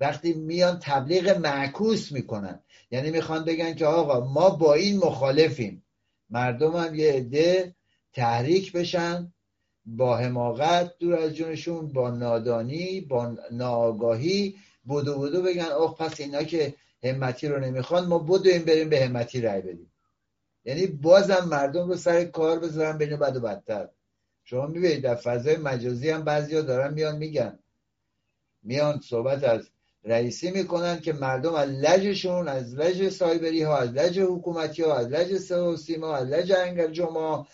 [0.00, 2.60] وقتی میان تبلیغ معکوس می‌کنن.
[2.90, 5.82] یعنی می‌خوان بگن که آقا ما با این مخالفیم.
[6.30, 7.74] مردم هم یه عده
[8.12, 9.32] تحریک بشن
[9.86, 16.42] با حماقت دور از جونشون با نادانی با ناآگاهی بودو بودو بگن آخ پس اینا
[16.42, 19.92] که همتی رو نمی‌خوان ما این بریم به همتی رای بدیم.
[20.64, 23.88] یعنی بازم مردم رو سر کار بذارن بین بد و بدتر.
[24.44, 27.58] شما می‌بینید در فضای مجازی هم بعضیا دارن میان میگن.
[28.62, 29.70] میان صحبت از
[30.06, 35.06] رئیسی می‌کنن که مردم از لجشون از لج سایبری ها از لج حکومتی ها از
[35.06, 35.38] لج
[35.76, 36.46] سیما از لج
[36.92, 37.44] جمعه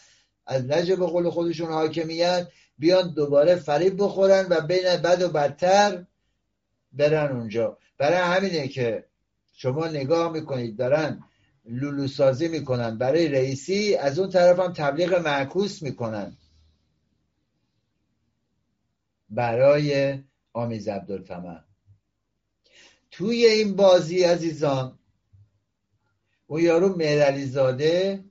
[0.47, 6.05] از لج به قول خودشون حاکمیت بیان دوباره فریب بخورن و بین بد و بدتر
[6.93, 7.79] برن اونجا.
[7.99, 9.05] برای همینه که
[9.53, 11.25] شما نگاه می‌کنید دارن
[11.65, 12.99] لولو سازی می‌کنن.
[12.99, 16.37] برای رئیسی از اون طرف هم تبلیغ معکوس می‌کنن.
[19.31, 20.19] برای
[20.53, 21.65] آمیز عبدالتمن
[23.13, 24.99] توی این بازی عزیزان.
[26.47, 28.25] اون یارو مهرعلی زاده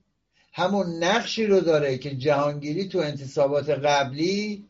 [0.52, 4.68] همون نقشی رو داره که جهانگیری تو انتصابات قبلی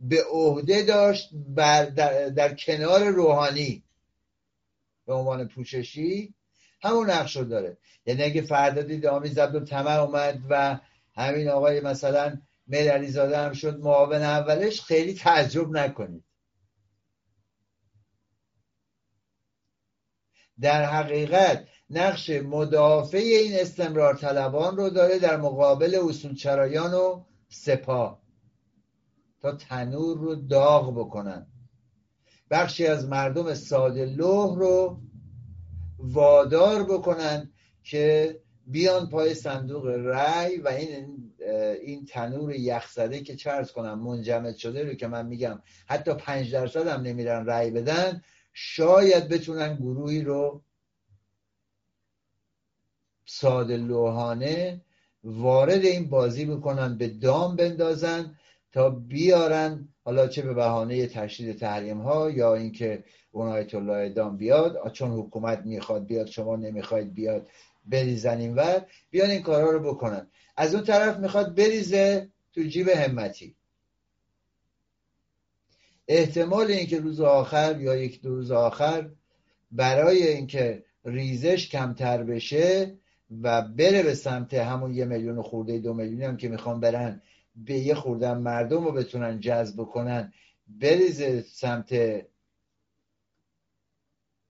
[0.00, 3.82] به عهده داشت بر در, در کنار روحانی
[5.06, 6.34] به عنوان پوششی.
[6.82, 7.76] همون نقش رو داره.
[8.06, 10.78] یعنی اگه فردا دید آمیز عبدالتمر اومد و
[11.16, 16.24] همین آقای مثلا میر علیزاده هم شد معاون اولش خیلی تعجب نکنید.
[20.60, 28.22] در حقیقت نقش مدافع این استمرار طلبان رو داره در مقابل اصولچرایان و سپاه
[29.42, 31.46] تا تنور رو داغ بکنن.
[32.50, 35.00] بخشی از مردم ساده لوح رو
[35.98, 37.50] وادار بکنن
[37.82, 41.32] که بیان پای صندوق رأی و این
[41.82, 46.86] این تنور یخزده که چرز کنم منجمد شده رو که من میگم حتی پنج درصد
[46.86, 48.22] هم نمیرن رأی بدن
[48.58, 50.62] شاید بتونن گروهی رو
[53.26, 54.80] ساده لوحانه
[55.24, 58.38] وارد این بازی بکنن به دام بندازن
[58.72, 64.36] تا بیارن حالا چه به بهانه تشدید تحریم ها یا اینکه اون آیت الله دام
[64.36, 67.48] بیاد چون حکومت می‌خواد بیاد شما نمی‌خواید بیاد
[67.84, 70.26] بریزن این ور بیان این کارها رو بکنن.
[70.56, 73.56] از اون طرف می‌خواد بریزه تو جیب همتی.
[76.08, 79.10] احتمال اینکه روز آخر یا یک دو روز آخر
[79.72, 82.94] برای اینکه ریزش کمتر بشه
[83.42, 87.22] و بره به سمت همون یه میلیون خورده دو میلیونی هم که می‌خوان برن
[87.56, 90.32] به یه خوردن مردم رو بتونن جذب کنن
[90.68, 91.94] بریزه سمت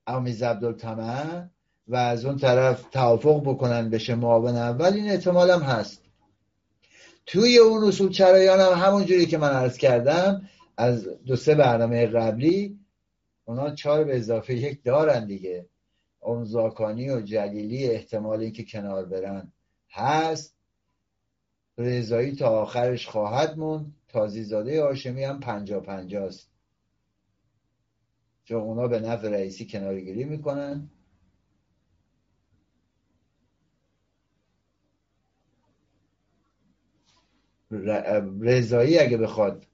[0.07, 1.51] آمیز عبدالتمن
[1.89, 4.93] و از اون طرف توافق بکنن بشه معاون اول.
[4.93, 6.03] این احتمال هم هست.
[7.27, 12.07] توی اون اصول چرایان هم همون جوری که من عرض کردم از دو سه برنامه
[12.07, 12.79] قبلی
[13.45, 15.67] اونا چهار به اضافه یک دارن دیگه.
[16.21, 19.53] اون زاکانی و جلیلی احتمال اینکه کنار برن
[19.91, 20.57] هست.
[21.79, 23.95] رضایی تا آخرش خواهد موند.
[24.09, 26.51] تازیزاده هاشمی هم پنجا پنجاست
[28.45, 30.91] چون اونا به نفع رئیسی کنارگیری می‌کنن.
[38.41, 39.67] رضایی اگه بخواد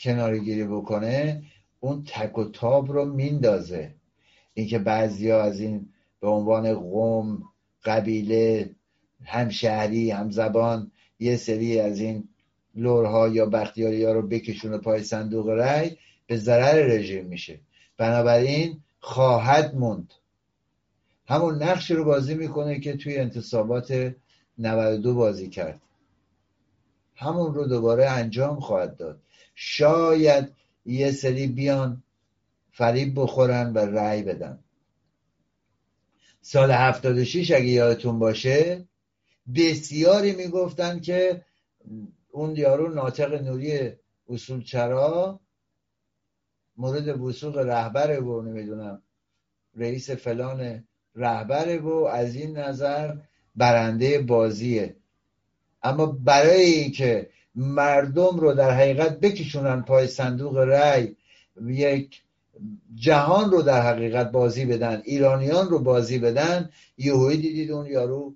[0.00, 1.42] کنارگیری بکنه
[1.80, 3.94] اون تک و تاب رو میندازه.
[4.54, 5.88] اینکه بعضیا از این
[6.20, 7.42] به عنوان قوم
[7.84, 8.70] قبیله
[9.24, 12.28] هم شهری هم زبان یه سری از این
[12.74, 15.96] لورها یا بختیاری ها رو بکشونه پای صندوق رای
[16.26, 17.60] به ضرر رژیم میشه.
[17.96, 20.12] بنابراین خواهد موند.
[21.26, 24.14] همون نقش رو بازی می‌کنه که توی انتصابات
[24.58, 25.80] 92 بازی کرد.
[27.14, 29.20] همون رو دوباره انجام خواهد داد.
[29.62, 30.52] شاید
[30.86, 32.02] یه سری بیان
[32.70, 34.64] فریب بخورن و رأی بدن.
[36.40, 38.88] سال 76 اگه یادتون باشه
[39.54, 41.44] بسیاری می‌گفتن که
[42.30, 43.92] اون یارو ناطق نوری
[44.28, 45.40] اصول چرا؟
[46.76, 49.02] مورد وسوق رهبر و نمی‌دونم
[49.74, 50.84] رئیس فلان
[51.14, 53.16] رهبره و از این نظر
[53.56, 54.96] برنده بازیه.
[55.82, 57.30] اما برای اینکه
[57.60, 61.16] مردم رو در حقیقت بکشونن پای صندوق رأی
[61.66, 62.22] یک
[62.94, 66.70] جهان رو در حقیقت بازی بدن ایرانیان رو بازی بدن.
[66.98, 68.34] یهویی دیدید اون یارو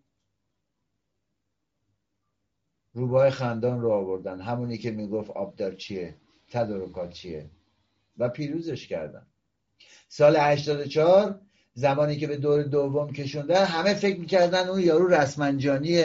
[2.95, 4.41] روبای خندان رو آوردن.
[4.41, 6.15] همونی که می‌گفت آبدار چیه
[6.51, 7.51] تدارکات چیه؟
[8.19, 9.27] و پیروزش کردن.
[10.09, 11.41] سال 84
[11.75, 16.03] زمانی که به دور دوم کشوندن همه فکر می‌کردن اون یارو رسمنجانی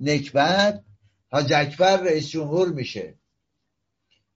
[0.00, 0.82] نکبت.
[1.32, 3.14] حاج اکبر رئیس جمهور میشه.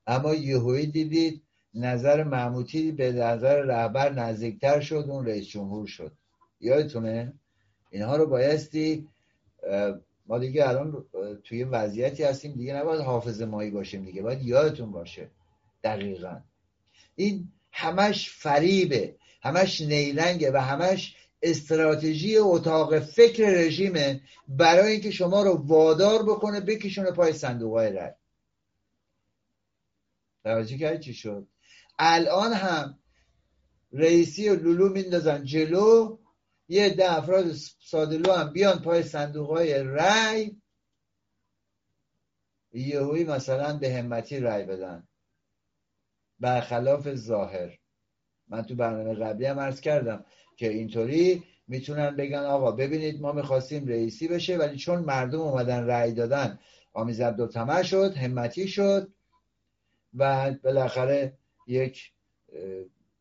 [0.07, 1.43] اما یهویی دیدید
[1.75, 6.13] نظر محموتی به نظر رهبر نزدیکتر شد اون رئیس جمهور شد.
[6.61, 7.35] یادتونه؟
[7.91, 9.09] اینها رو بایستی
[10.27, 11.05] ما دیگه الان
[11.45, 15.31] توی وضعیتی هستیم دیگه نباید حافظ مایی باشیم دیگه باید یادتون باشه
[15.85, 16.41] دقیقا.
[17.15, 25.67] این همش فریبه همش نیلنگه و همش استراتژی اتاق فکر رژیمه برای اینکه شما رو
[25.67, 28.13] وادار بکنه بکشونه پای صندوق های رای
[30.45, 31.49] توجه کرد چی شد؟
[31.99, 32.99] الان هم
[33.93, 36.19] رئیسی و لولو میندازن جلو
[36.69, 40.57] یه ده افراد سادلو هم بیان پای صندوق های رای
[42.73, 45.09] یهوی مثلا به همتی رای بدن.
[46.41, 47.79] برخلاف ظاهر.
[48.49, 50.25] من تو برنامه قبلی هم عرض کردم.
[50.57, 56.13] که اینطوری می‌تونن بگن آقا ببینید ما می‌خواستیم رئیسی بشه ولی چون مردم اومدن رأی
[56.13, 56.59] دادن
[56.93, 59.09] آمیز عبدالتمر شد همتی شد
[60.15, 61.33] و بالاخره
[61.67, 62.13] یک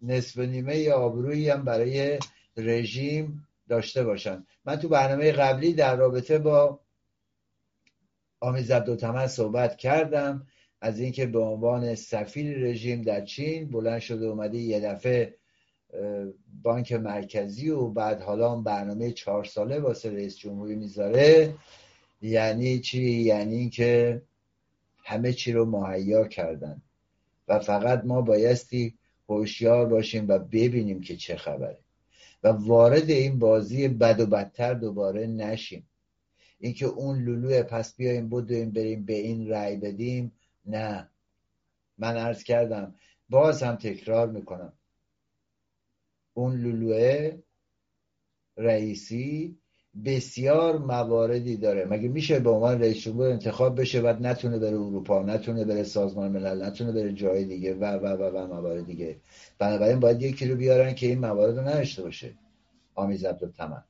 [0.01, 2.19] نصف نیمه آبرویی هم برای
[2.57, 4.45] رژیم داشته باشن.
[4.65, 6.79] من تو برنامه قبلی در رابطه با
[8.39, 10.47] آمیز عبدالتمر صحبت کردم
[10.81, 15.36] از اینکه به عنوان سفیر رژیم در چین بلند شده اومده یه دفعه
[16.63, 21.53] بانک مرکزی و بعد حالا برنامه چهار ساله واسه رئیس جمهوری می‌ذاره.
[22.21, 24.21] یعنی چی؟ یعنی که
[25.03, 26.81] همه چی رو مهیا کردن.
[27.47, 28.93] و فقط ما بایستی
[29.29, 31.79] هوشیار باشیم و ببینیم که چه خبره.
[32.43, 35.87] و وارد این بازی بد و بدتر دوباره نشیم.
[36.59, 40.31] اینکه اون لولو پس بیایم بدویم بریم به این رأی بدیم
[40.65, 41.09] نه.
[41.97, 42.95] من عرض کردم
[43.29, 44.73] باز هم تکرار می‌کنم.
[46.36, 47.38] اون لولوه
[48.57, 49.57] رئیسی
[50.05, 51.86] بسیار مواردی داره.
[51.86, 56.31] مگه میشه به عنوان رئیس جمهور انتخاب بشه بعد نتونه بره اروپا نتونه بره سازمان
[56.31, 59.17] ملل نتونه بره جای دیگه و و و و موارد دیگه.
[59.59, 62.33] بنابراین باید یکی رو بیارن که این موارد رو نداشته باشه.
[62.95, 63.83] آمیز عبدالتمن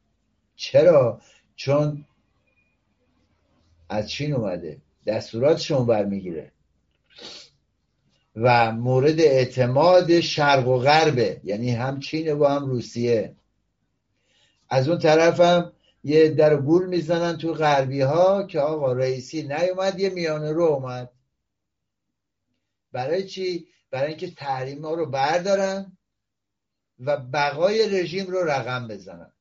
[0.55, 1.21] چرا؟
[1.55, 2.05] چون
[3.89, 4.77] از چین اومده.
[5.05, 6.51] دستوراتشون برمیگیره.
[8.35, 13.35] و مورد اعتماد شرق و غربه یعنی هم چین و هم روسیه.
[14.69, 15.71] از اون طرف هم
[16.03, 21.11] یه در گول می‌زنن تو غربی ها که آقا رئیسی نیومد یه میانه رو اومد.
[22.91, 25.97] برای چی؟ برای اینکه تحریم ها رو بردارن
[26.99, 29.31] و بقای رژیم رو رقم بزنن.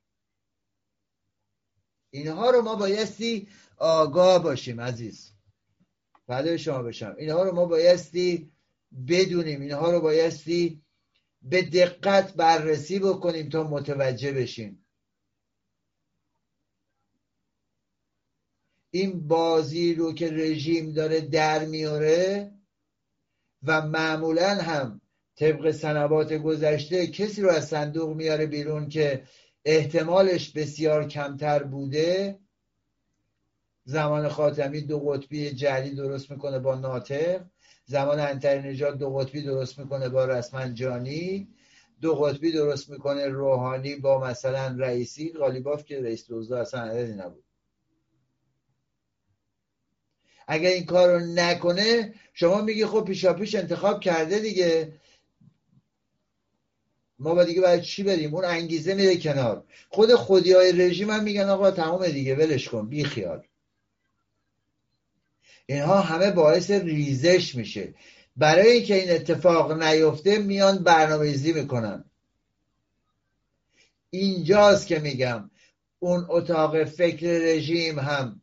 [2.10, 5.32] اینها رو ما بایستی آگاه باشیم عزیز.
[6.26, 7.14] فدای شما بشم.
[7.18, 8.53] اینها رو ما بایستی
[9.08, 9.60] بدونیم.
[9.60, 10.82] اینها رو بایستی
[11.42, 14.86] به دقت بررسی بکنیم تا متوجه بشیم.
[18.90, 22.52] این بازی رو که رژیم داره در میاره
[23.62, 25.00] و معمولا هم
[25.36, 29.24] طبق سنوات گذشته کسی رو از صندوق میاره بیرون که
[29.64, 32.38] احتمالش بسیار کمتر بوده.
[33.84, 37.44] زمان خاتمی دو قطبی جعلی درست می‌کنه با ناطق.
[37.86, 41.48] زمان انتر نجات دو قطبی درست می‌کنه با رسمنجانی
[42.00, 47.44] دو قطبی درست می‌کنه روحانی با مثلا رئیسی غالیباف که رئیس دوزده اصلا عددی نبود.
[50.46, 54.92] اگر این کار رو نکنه شما میگی خب پیشا پیش انتخاب کرده دیگه.
[57.18, 59.64] ما با دیگه باید چی بریم؟ اون انگیزه میره کنار.
[59.88, 63.44] خود خودی های رژیم هم میگن آقا تمام دیگه ولش کن بی خیال.
[65.66, 67.94] اینها همه باعث ریزش میشه.
[68.36, 72.04] برای اینکه این اتفاق نیفته میان برنامه‌ریزی می‌کنن.
[74.10, 75.50] اینجاست که میگم
[75.98, 78.40] اون اتاق فکر رژیم هم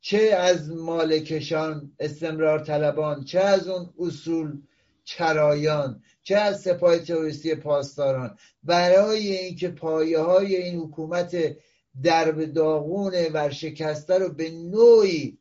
[0.00, 4.60] چه از مالکشان استمرار طلبان چه از اون اصول
[5.04, 8.38] چرایان چه از سپاه تروریستی پاسداران.
[8.62, 11.56] برای اینکه پایه های این حکومت
[12.02, 15.38] درب داغون ورشکسته رو به نوعی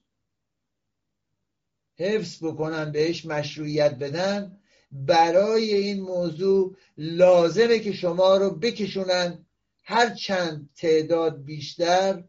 [1.98, 4.58] حفظ بکنن بهش مشروعیت بدن.
[4.92, 9.46] برای این موضوع لازمه که شما رو بکشونن.
[9.84, 12.24] هر چند تعداد بیشتر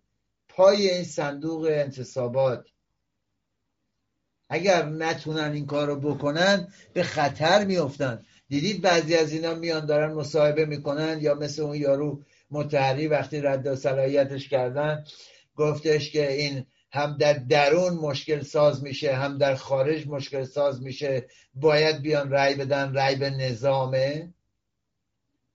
[0.48, 2.64] پای این صندوق انتصابات.
[4.48, 10.12] اگر نتونن این کار رو بکنن به خطر میفتن دیدید بعضی از اینا میان دارن
[10.12, 15.04] مصاحبه می‌کنن یا مثل اون یارو متحری وقتی رد صلاحیتش کردن
[15.56, 21.26] گفتش که این هم در درون مشکل ساز میشه هم در خارج مشکل ساز میشه.
[21.54, 24.32] باید بیان رأی بدن رأی به نظامه.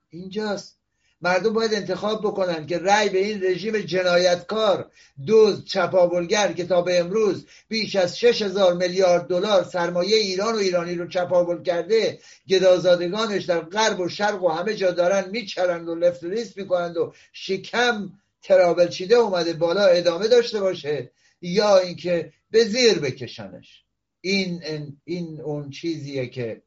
[0.10, 0.78] اینجاست.
[1.22, 4.92] مردم باید انتخاب بکنن که رأی به این رژیم جنایتکار
[5.26, 10.58] دوز چپاولگر که تا به امروز بیش از شش هزار میلیارد دلار سرمایه ایران و
[10.58, 12.20] ایرانی رو چپاول کرده
[12.50, 17.14] گدازادگانش در غرب و شرق و همه جا دارن میچرند و لفت ریست می‌کنند و
[17.34, 18.12] شکم
[18.42, 21.12] ترابل چیده اومده بالا ادامه داشته باشه.
[21.42, 23.84] یا اینکه به زیر بکشنش.
[24.22, 24.64] این
[25.04, 26.64] این اون چیزیه که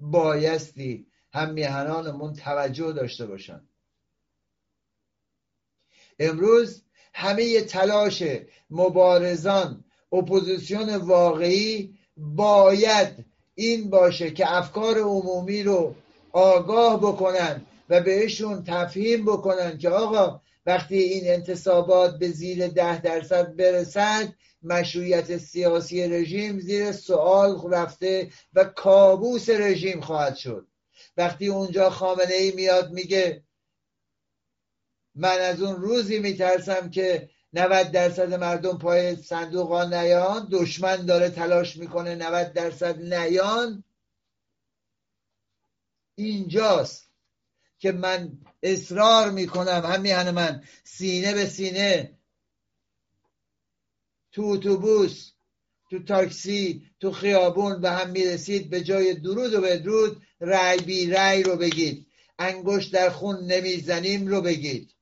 [0.00, 3.60] بایستی هم میهنانمون توجه داشته باشن.
[6.18, 6.82] امروز
[7.14, 8.22] همه تلاش
[8.70, 13.24] مبارزان اپوزیسیون واقعی باید
[13.54, 15.94] این باشه که افکار عمومی رو
[16.32, 23.56] آگاه بکنن و بهشون تفهیم بکنن که آقا وقتی این انتصابات به زیر ده درصد
[23.56, 30.66] برسد مشروعیت سیاسی رژیم زیر سوال رفته و کابوس رژیم خواهد شد.
[31.16, 33.44] وقتی اونجا خامنه ای میاد میگه
[35.14, 41.30] من از اون روزی میترسم که 90 درصد مردم پای صندوق ها نیان دشمن داره
[41.30, 43.84] تلاش می‌کنه 90 درصد نیان.
[46.14, 47.05] اینجاست.
[47.78, 52.18] که من اصرار می‌کنم هم من سینه به سینه.
[54.32, 55.32] تو اتوبوس
[55.90, 61.42] تو تاکسی تو خیابون به هم می‌رسید به جای درود و بدرود رای بی رای
[61.42, 62.06] رو بگید.
[62.38, 64.94] انگشت در خون نمی‌زنیم رو بگید.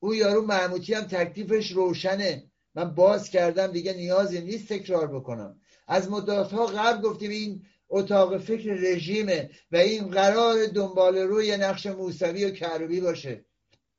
[0.00, 2.50] او یارو محموتی هم تکلیفش روشنه.
[2.74, 5.60] من باز کردم دیگه نیازی نیست تکرار بکنم.
[5.88, 11.86] از مدت ها قبل گفتیم این اتاق فکر رژیمه و این قرار دنبال روی نقش
[11.86, 13.44] موسوی و کروبی باشه.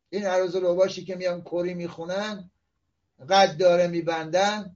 [0.09, 2.51] این عروض باشی که میان کوری می‌خونن
[3.29, 4.75] قد داره میبندن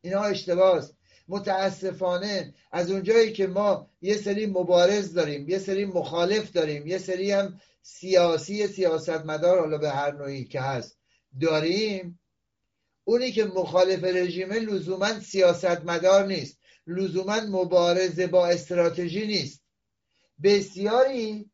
[0.00, 0.92] اینا اشتباس
[1.28, 7.30] متاسفانه از اونجایی که ما یه سری مبارز داریم یه سری مخالف داریم یه سری
[7.30, 10.98] هم سیاسی سیاستمدار حالا به هر نوعی که هست
[11.40, 12.18] داریم
[13.04, 16.58] اونی که مخالف رژیمه لزوما سیاستمدار نیست.
[16.86, 19.62] لزوما مبارزه با استراتژی نیست.
[20.42, 21.50] بسیاری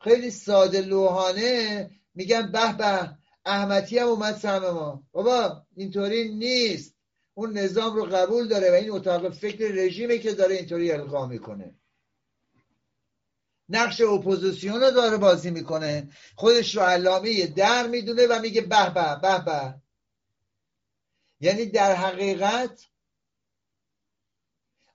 [0.00, 5.02] خیلی ساده لوحانه میگن به به احمدی هم اومد سهم ما.
[5.12, 6.94] بابا اینطوری نیست.
[7.34, 11.74] اون نظام رو قبول داره و این اتاق فکر رژیمه که داره اینطوری القا می‌کنه.
[13.68, 16.08] نقش اپوزیسیون رو داره بازی می‌کنه.
[16.36, 19.74] خودش رو علامه در می‌دونه و میگه به به به به.
[21.40, 22.86] یعنی در حقیقت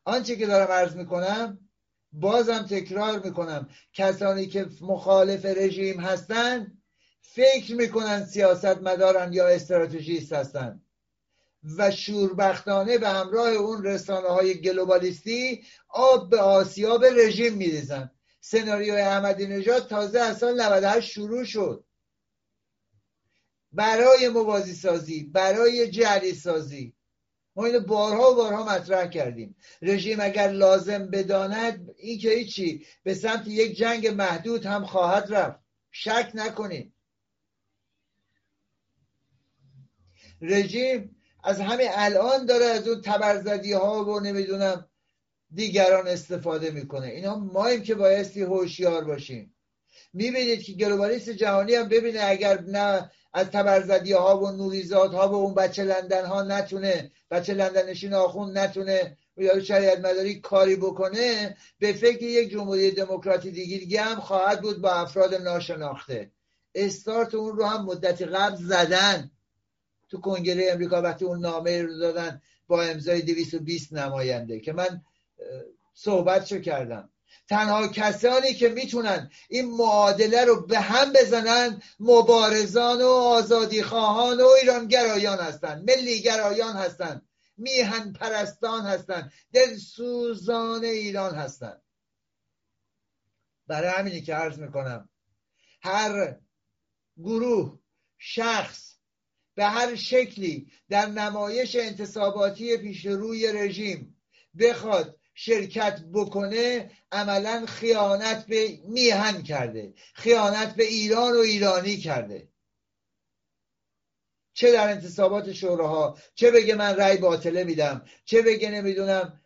[0.06, 1.70] آنچه که دارم عرض می‌کنم
[2.12, 3.70] بازم تکرار می‌کنم.
[3.94, 6.78] کسانی که مخالف رژیم هستن
[7.22, 10.82] فکر می‌کنن سیاست مدارن یا استراتژیست هستن.
[11.78, 18.12] و شوربختانه به همراه اون رسانه های گلوبالیستی آب به آسیاب رژیم میریزن.
[18.40, 21.86] سناریوی احمدی نژاد تازه از سال 98 شروع شد.
[23.72, 26.96] برای موازی سازی برای جعلی سازی
[27.56, 29.56] ما اینو بارها و بارها مطرح کردیم.
[29.82, 35.60] رژیم اگر لازم بداند این که هیچی به سمت یک جنگ محدود هم خواهد رفت.
[35.92, 36.94] شک نکنید
[40.42, 44.90] رژیم از همین الان داره از اون تبرزدی ها و نمی‌دونم
[45.54, 47.08] دیگران استفاده می‌کنه.
[47.08, 49.56] اینا مایم که بایستی هوشیار باشیم.
[50.14, 55.34] می‌بینید که گلوبالیست جهانی هم ببینه اگر نه از تبرزدی ها و نوریزاد ها و
[55.34, 61.58] اون بچه لندن ها نتونه بچه لندن نشین آخون نتونه یا شریعت مداری کاری بکنه
[61.80, 66.32] به فکر یک جمهوری دموکراتی دیگه هم خواهد بود با افراد ناشناخته.
[66.76, 69.32] استارت اون رو هم مدتی قبل زدن.
[70.10, 75.02] تو کنگره امریکا وقتی اون نامه رو دادن با امضای 220 نماینده که من
[75.94, 77.10] صحبتشو کردم؟
[77.48, 84.48] تنها کسانی که می‌تونن این معادله رو به هم بزنن مبارزان و آزادی خواهان و
[84.62, 87.22] ایرانگرایان هستن ملی گرایان هستن
[87.58, 91.82] میهن پرستان هستن دلسوزان ایران هستن.
[93.68, 95.10] برای همینی که عرض می‌کنم
[95.82, 96.40] هر
[97.18, 97.80] گروه
[98.18, 98.94] شخص
[99.56, 104.22] به هر شکلی در نمایش انتصاباتی پیش روی رژیم
[104.60, 112.50] بخواد شرکت بکنه عملا خیانت به میهن کرده خیانت به ایران و ایرانی کرده.
[114.54, 119.42] چه در انتصابات شوراها چه بگه من رأی باطله میدم؟ چه بگه نمی‌دونم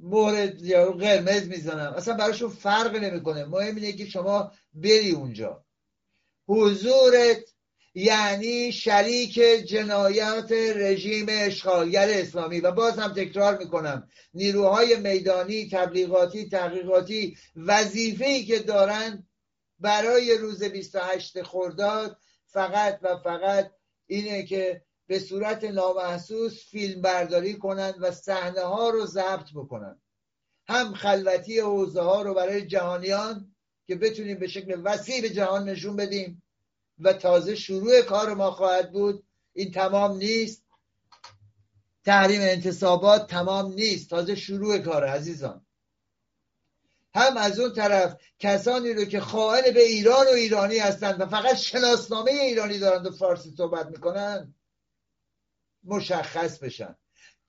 [0.00, 3.44] مورد یا قرمز می‌زنم؟ اصلا براشون فرق نمی‌کنه.
[3.44, 5.64] مهم اینه که شما بری اونجا.
[6.48, 7.55] حضورت
[7.98, 9.34] یعنی شریک
[9.66, 12.60] جنایات رژیم اشغالگر اسلامی.
[12.60, 19.26] و باز هم تکرار می‌کنم نیروهای میدانی تبلیغاتی تحقیقاتی وظیفه‌ای که دارن
[19.78, 23.70] برای روز 28 خرداد فقط و فقط
[24.06, 30.00] اینه که به صورت نامحسوس فیلم برداری کنند و صحنه ها رو ضبط بکنن.
[30.68, 33.54] هم خلوتی حوزه ها رو برای جهانیان
[33.86, 36.42] که بتونیم به شکل وسیع به جهان نشون بدیم
[36.98, 39.24] و تازه شروع کار ما خواهد بود.
[39.52, 40.62] این تمام نیست.
[42.04, 44.10] تحریم انتصابات تمام نیست.
[44.10, 45.66] تازه شروع کار عزیزان.
[47.14, 51.56] هم از اون طرف کسانی رو که خائن به ایران و ایرانی هستند و فقط
[51.56, 54.54] شناسنامه ایرانی دارند و فارسی صحبت می‌کنن
[55.84, 56.96] مشخص بشن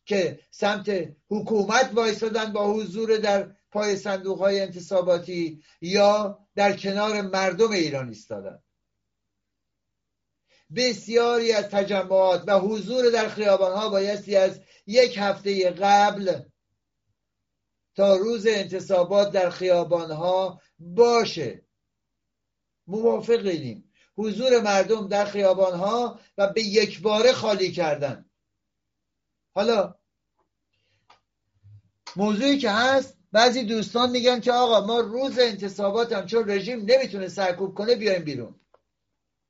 [0.06, 7.72] که سمت حکومت وایستادن با حضور در پای صندوق های انتصاباتی یا در کنار مردم
[7.72, 8.60] ایران ایستادن.
[10.76, 16.42] بسیاری از تجمعات و حضور در خیابان ها بایستی از یک هفته قبل
[17.96, 21.66] تا روز انتصابات در خیابان ها باشه.
[22.88, 28.30] موافقیم حضور مردم در خیابان ها و به یک باره خالی کردن.
[29.54, 29.96] حالا
[32.16, 37.28] موضوعی که هست بعضی دوستان میگن که آقا ما روز انتصابات هم چون رژیم نمی‌تونه
[37.28, 38.60] سرکوب کنه بیایم بیرون.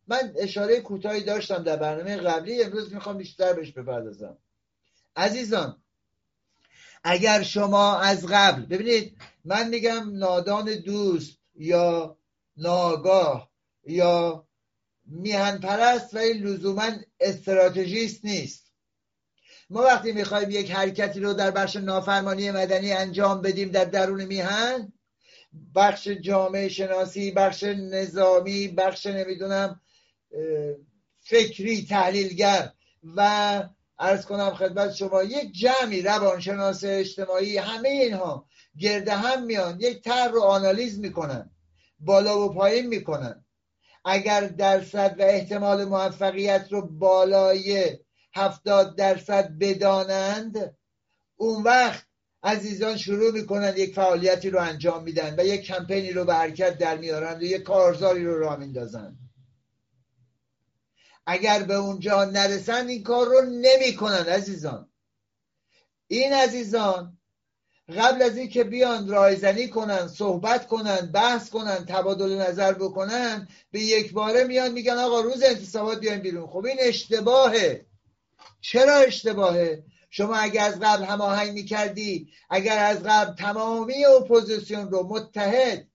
[0.08, 4.38] من اشاره کوتاهی داشتم در برنامه قبلی امروز می‌خوام بیشتر بهش بپردازم.
[5.16, 5.84] عزیزان
[7.04, 12.18] اگر شما از قبل ببینید من میگم نادان دوست یا
[12.58, 13.52] ناگاه
[13.86, 14.48] یا
[15.06, 16.90] میهن پرست و این لزوما
[17.20, 18.68] استراتژیست نیست.
[19.70, 24.94] ما وقتی می‌خوایم یک حرکتی رو در بخش نافرمانی مدنی انجام بدیم در درون میهن
[25.76, 29.82] بخش جامعه شناسی بخش نظامی بخش نمی‌دونم
[31.20, 32.72] فکری تحلیلگر
[33.16, 33.64] و
[34.00, 38.48] ارز کنم خدمت شما یک جمعی روانشناس اجتماعی همه اینها
[38.78, 41.52] گرده هم میان یک طرح رو آنالیز می‌کنن
[42.00, 43.46] بالا و پایین می‌کنن.
[44.06, 47.98] اگر درصد و احتمال موفقیت رو بالای
[48.34, 50.76] هفتاد درصد بدانند
[51.36, 52.08] اون وقت
[52.44, 56.98] عزیزان شروع می‌کنن یک فعالیتی رو انجام میدن و یک کمپینی رو به حرکت در
[56.98, 59.18] میارند و یک کارزاری رو راه میندازن.
[61.28, 64.90] اگر به اونجا نرسن این کار رو نمی‌کنن عزیزان.
[66.08, 67.18] این عزیزان
[67.98, 74.14] قبل از اینکه بیان رایزنی کنن صحبت کنن بحث کنن تبادل نظر بکنن به یک
[74.14, 76.48] باره میان میگن آقا روز انتصابات بیاین بیرون.
[76.48, 77.86] خب این اشتباهه.
[78.62, 85.88] چرا اشتباهه؟ شما اگر از قبل هماهنگ می‌کردی اگر از قبل تمامی اپوزیسیون رو متحد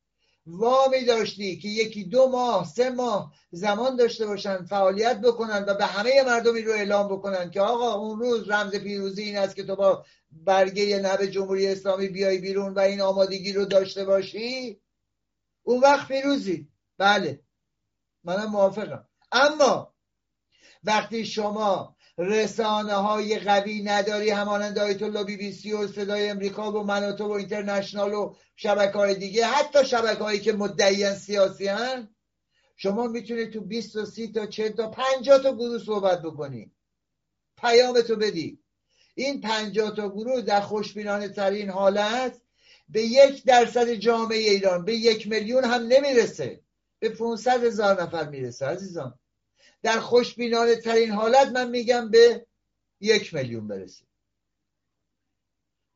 [0.47, 5.87] وامی داشتی که یکی دو ماه سه ماه زمان داشته باشن فعالیت بکنن و به
[5.87, 9.77] همه مردمی رو اعلام بکنن که آقا اون روز رمز پیروزی این است که تو
[9.77, 14.81] با برگه نب جمهوری اسلامی بیای بیرون و این آمادگی رو داشته باشی.
[15.63, 16.69] اون وقت پیروزی.
[16.99, 17.41] بله.
[18.25, 19.09] منم موافقم.
[19.33, 19.95] اما
[20.85, 24.31] وقتی شما رسانه های قوی نداری.
[24.31, 28.99] همانند آیت الله بی بی سی و صدای امریکا و مناطو و اینترنشنال و شبکه
[28.99, 29.47] های دیگه.
[29.47, 32.15] حتی شبکه هایی که مدعیان سیاسی هن.
[32.77, 36.73] شما می‌تونید تو 20 تا 30 تا 40 تا 50 تا گروه صحبت بکنی.
[37.57, 38.59] پیامتو بدی.
[39.15, 42.41] این 50 تا گروه در خوشبینانه ترین حالت
[42.89, 46.61] به یک درصد جامعه ایران به یک میلیون هم نمی‌رسه.
[46.99, 49.19] به 500 هزار نفر می‌رسه عزیزان.
[49.83, 52.47] در خوشبینانه ترین حالت من میگم به
[53.01, 54.05] یک میلیون برسه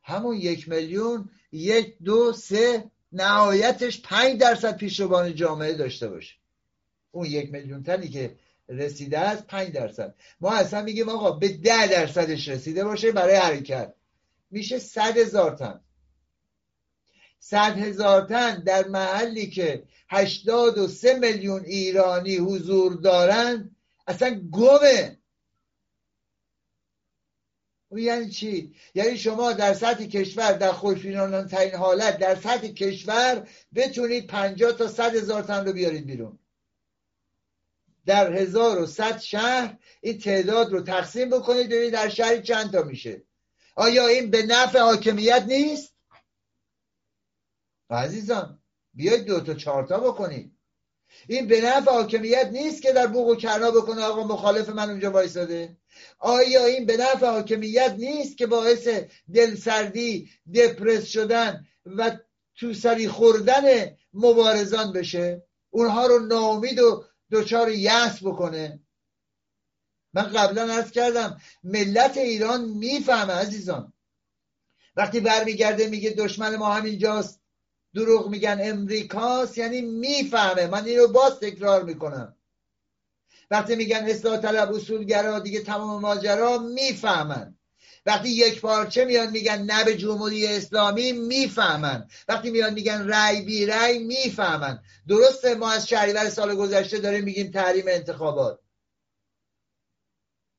[0.02, 6.34] همون یک میلیون یک دو سه نهایتش پنج درصد پیشروان جامعه داشته باشه.
[7.10, 8.36] اون یک میلیون تنی که
[8.68, 10.14] رسیده است پنج درصد.
[10.40, 13.94] ما اصلا میگیم آقا به ده درصدش رسیده باشه برای حرکت.
[14.50, 15.80] میشه صد هزار تن.
[17.38, 23.75] صد هزار تن در محلی که هشتاد و سه میلیون ایرانی حضور دارند
[24.06, 25.18] اصلا گمه.
[27.88, 33.48] او یعنی چی؟ یعنی شما در سطح کشور در خوشبینانه ترین حالت در سطح کشور
[33.74, 36.38] بتونید پنجاه تا صد هزار تن رو بیارید بیرون.
[38.06, 43.22] در 1100 شهر این تعداد رو تقسیم بکنید ببینید در شهری چند تا میشه.
[43.76, 45.94] آیا این به نفع حاکمیت نیست؟
[47.90, 48.62] عزیزان
[48.94, 50.55] بیاید دو تا چهار تا بکنید.
[51.28, 55.10] این به نفع حاکمیت نیست که در بوق و کرنا بکنه آقا مخالف من اونجا
[55.10, 55.76] وایساده
[56.18, 58.88] آیا این به نفع حاکمیت نیست که باعث
[59.34, 62.18] دلسردی دپرس شدن و
[62.56, 68.80] تو سری خوردن مبارزان بشه؟ اونها رو ناامید و دچار یأس بکنه.
[70.12, 73.92] من قبلا عرض کردم ملت ایران می‌فهمه عزیزان.
[74.96, 77.40] وقتی برمیگرده میگه دشمن ما همینجاست
[77.96, 80.66] دروغ میگن امریکاست یعنی می‌فهمه.
[80.66, 82.36] من این رو باز تکرار می‌کنم.
[83.50, 87.54] وقتی میگن اصلاح طلب اصولگرا دیگه تمام ماجرا می‌فهمن.
[88.06, 92.08] وقتی یک پارچه میان میگن نه به جمهوری اسلامی می‌فهمن.
[92.28, 94.82] وقتی میان میگن رای بی رای می‌فهمن.
[95.08, 98.58] درسته ما از شهریور سال گذشته داریم میگیم تحریم انتخابات.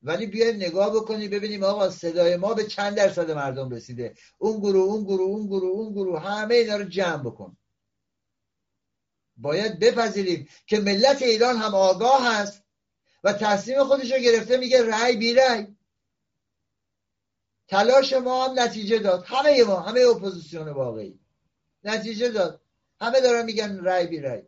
[0.08, 4.14] ولی بیایم نگاه بکنیم ببینیم آقا صدای ما به چند درصد مردم رسیده.
[4.38, 7.56] اون گروه اون گروه اون گروه اون گروه همه اینا رو جمع بکن.
[9.36, 12.62] باید بپذیریم که ملت ایران هم آگاه هست
[13.24, 15.76] و تصمیم خودش رو گرفته میگه رأی بی رأی.
[17.68, 19.24] تلاش ما هم نتیجه داد.
[19.26, 21.20] همه ما همه اپوزیسیون واقعی
[21.84, 22.60] نتیجه داد.
[23.00, 24.42] همه دارن میگن رأی بی رأی.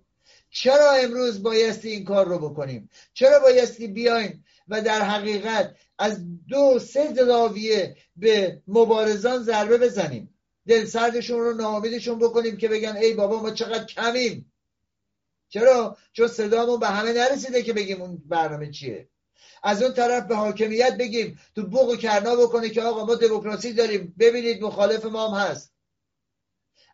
[0.51, 6.79] چرا امروز بایستی این کار رو بکنیم؟ چرا بایستی بیایم و در حقیقت از دو
[6.79, 10.35] سه زاویه به مبارزان ضربه بزنیم.
[10.69, 14.53] دلسردشون رو ناامیدشون بکنیم که بگن ای بابا ما چقدر کمیم.
[15.49, 19.09] چرا؟ چون صدامون به همه نرسیده که بگیم اون برنامه چیه.
[19.63, 23.73] از اون طرف به حاکمیت بگیم تو بوق و کرنا بکنه که آقا ما دموکراسی
[23.73, 24.15] داریم.
[24.19, 25.75] ببینید مخالف ما هم هست.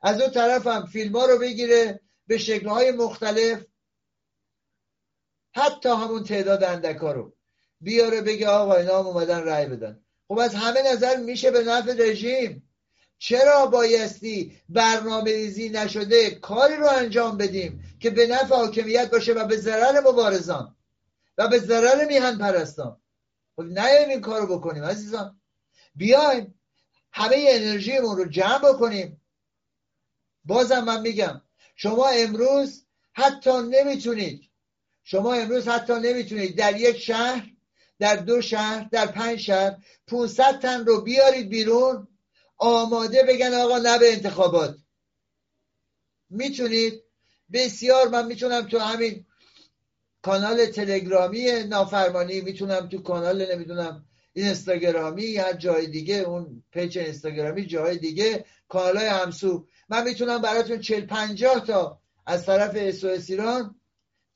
[0.03, 3.65] از اون طرف هم فیلم ها رو بگیره به شکلهای مختلف.
[5.55, 7.36] حتی همون تعداد اندکا رو.
[7.81, 10.01] بیاره بگه آقا اینا هم اومدن رأی بدن.
[10.29, 12.63] خب از همه نظر میشه به نفع رژیم.
[13.19, 19.45] چرا بایستی برنامه ریزی نشده کاری رو انجام بدیم که به نفع حاکمیت باشه و
[19.45, 20.77] به ضرر مبارزان
[21.39, 23.01] و به ضرر میهن پرستان
[23.57, 25.41] خب نیایم این کارو بکنیم عزیزان.
[25.95, 26.55] بیایم
[27.13, 29.21] همه انرژیمون رو جمع بکنیم.
[30.45, 31.43] بازم من میگم
[31.77, 34.51] شما امروز حتی نمی‌تونید
[35.05, 37.56] شما امروز حتی نمی‌تونید در یک شهر
[37.99, 39.77] در دو شهر در پنج شهر
[40.07, 42.09] 500 تن رو بیارید بیرون.
[42.59, 44.77] آماده بگن آقا نه به انتخابات.
[46.31, 47.03] می‌تونید؟
[47.53, 49.27] بسیار من می‌تونم تو همین
[50.23, 57.99] کانال تلگرامی نافرمانی می‌تونم تو کانال نمی‌دونم اینستاگرامی هر جای دیگه اون پیج اینستاگرامی جای
[57.99, 59.67] دیگه کانال های همسو.
[59.89, 63.76] من می‌تونم براتون چل پنجاه تا از طرف اسوس ایران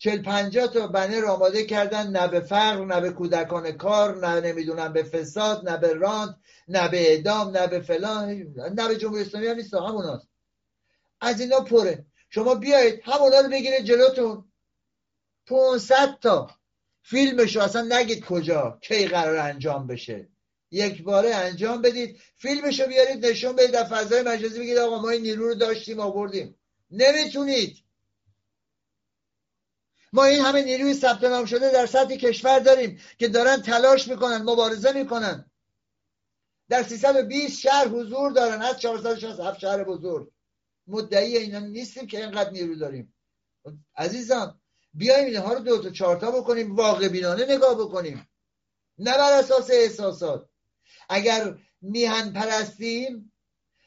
[0.03, 4.93] چل پنجاه تا بنر آماده کردن نه به فقر نه به کودکان کار نه نمی‌دونم
[4.93, 8.31] به فساد نه به رانت نه به اعدام نه به فلان
[8.75, 10.29] نه به جمهوری اسلامی هم نیست هموناست.
[11.21, 12.07] از اینا پره.
[12.31, 14.53] شما بیایید همونا رو بگیرید جلوتون.
[15.47, 16.51] 500 تا.
[17.03, 20.29] فیلمشو اصلا نگید کجا کی قرار انجام بشه.
[20.71, 22.21] یک باره انجام بدید.
[22.37, 26.57] فیلمشو بیارید نشون بدید در فضای مجازی بگید آقا ما این نیرو رو داشتیم آوردیم.
[26.91, 27.77] نمی‌تونید.
[30.13, 34.43] ما این همه نیروی ثبت نام شده در سطح کشور داریم که دارن تلاش می‌کنن
[34.43, 35.51] مبارزه می‌کنن.
[36.69, 40.31] در 320 شهر حضور دارن از 467 شهر بزرگ.
[40.87, 43.15] مدعی اینا نیستیم که اینقدر نیرو داریم.
[43.97, 44.61] عزیزان
[44.95, 48.29] بیایم اینها رو دو تا چهارتا بکنیم واقع بینانه نگاه بکنیم.
[48.99, 50.49] نه بر اساس احساسات.
[51.09, 53.33] اگر میهن پرستیم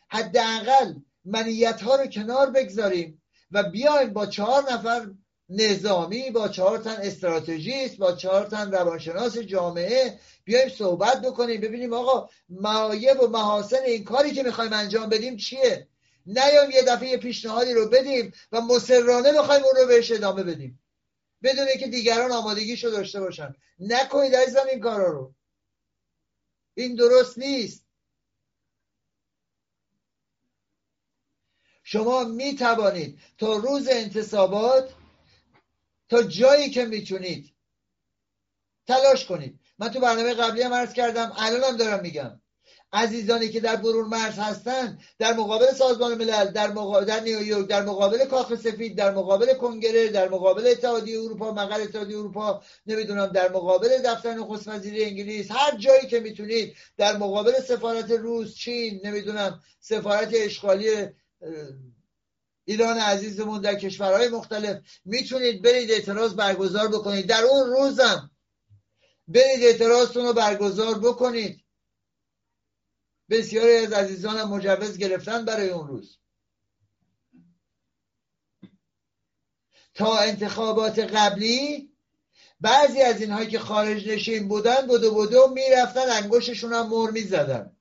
[0.10, 0.94] حداقل
[1.26, 5.12] منیت ها رو کنار بگذاریم و بیایم با چهار نفر
[5.56, 10.20] نظامی با چهار تن استراتژیست با چهار تن روانشناس جامعه.
[10.44, 15.88] بیایم صحبت بکنیم ببینیم آقا معایب و محاسن این کاری که می‌خوایم انجام بدیم چیه؟
[16.26, 20.80] نیایم یه دفعه یه پیشنهادی رو بدیم و مسررانه بخوایم اون رو بهش ادامه بدیم.
[21.44, 23.56] بدون که دیگران آمادگیشو داشته باشن.
[23.80, 25.34] نکنید عزیزم این کارا رو.
[26.74, 27.86] این درست نیست.
[31.84, 34.94] شما می توانید تا روز انتصابات
[36.10, 37.54] تا جایی که می‌تونید.
[38.88, 39.60] تلاش کنید.
[39.80, 42.40] من تو برنامه قبلی هم عرض کردم الانم دارم میگم.
[42.94, 47.82] عزیزانی که در برون مرز هستن در مقابل سازمان ملل در مقابل در نیویورک در
[47.82, 53.52] مقابل کاخ سفید در مقابل کنگره در مقابل اتحادیه اروپا مقر اتحادیه اروپا نمی‌دونم در
[53.52, 59.60] مقابل دفتر نخست وزیری انگلیس هر جایی که می‌تونید در مقابل سفارت روس چین نمی‌دونم
[59.80, 60.90] سفارت اشغالی
[62.66, 67.28] ایران عزیزمون در کشورهای مختلف می‌تونید برید اعتراض برگزار بکنید.
[67.28, 68.32] در اون روزم
[69.28, 71.64] برید اعتراضتون رو برگزار بکنید.
[73.30, 76.18] بسیاری از عزیزانم مجوز گرفتن برای اون روز.
[79.94, 81.94] تا انتخابات قبلی
[82.62, 87.78] بعضی از اینهایی که خارج نشین بودن بودو بودو می‌رفتن انگشتشون هم مر می‌زدن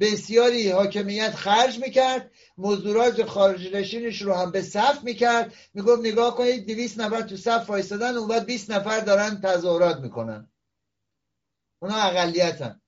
[0.00, 5.54] بسیاری حاکمیت خرج می‌کرد مزدورات خارج نشینش رو هم به صف می‌کرد.
[5.74, 10.50] می‌گفت نگاه کنید دویست نفر تو صف وایستادن اون بعد 20 نفر دارن تظاهرات می‌کنن.
[11.82, 12.80] اونا اقلیتن.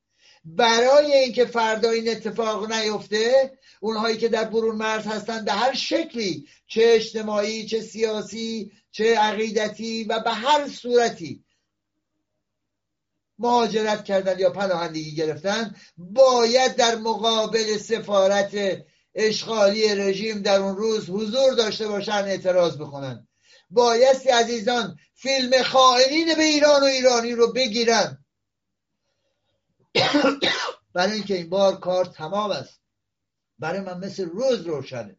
[0.44, 6.48] برای اینکه فردا این اتفاق نیفته اونهایی که در برون مرز هستن به هر شکلی
[6.66, 11.44] چه اجتماعی چه سیاسی چه عقیدتی و به هر صورتی
[13.39, 18.82] مهاجرت کردن یا پناهندگی گرفتن باید در مقابل سفارت
[19.14, 23.28] اشغالی رژیم در اون روز حضور داشته باشن اعتراض بکنن.
[23.70, 28.24] بایستی عزیزان فیلم خائنین به ایران و ایرانی رو بگیرن.
[30.95, 32.80] برای اینکه این بار کار تمام است.
[33.59, 35.16] برای من مثل روز روشنه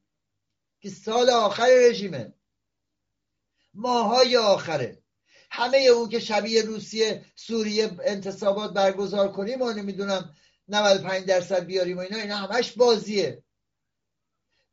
[0.80, 2.34] که سال آخر رژیمه.
[3.74, 5.04] ماهای آخره.
[5.50, 10.36] همه اون که شبیه روسیه سوریه انتصابات برگزار کنیم و نمی‌دونم
[10.68, 13.44] 95 درصد بیاریم و اینا اینا همش بازیه.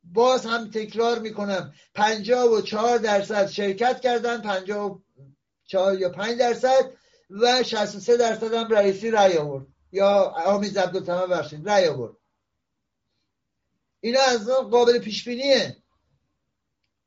[0.03, 1.73] باز هم تکرار می‌کنم.
[1.93, 6.91] 54 درصد شرکت کردن 54 یا 5 درصد
[7.29, 9.67] و 63 درصد هم رئیسی رأی آورد.
[9.91, 12.15] یا آمیز عبدالتمام بخشید رأی آورد.
[13.99, 15.77] اینا از قابل پیش بینیه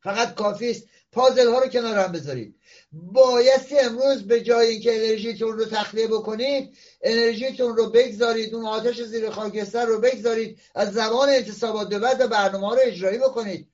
[0.02, 0.88] فقط کافی است.
[1.12, 2.60] پازل ها رو کنار هم بذارید.
[2.92, 9.30] بایستی امروز به جای اینکه انرژیتون رو تخلیه بکنید انرژیتون رو بگذارید اون آتش زیر
[9.30, 13.72] خاکستر رو بگذارید از زمان انتصابات به بعد برنامه رو اجرایی بکنید.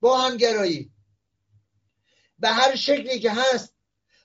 [0.00, 0.92] با همگرایی
[2.38, 3.74] به هر شکلی که هست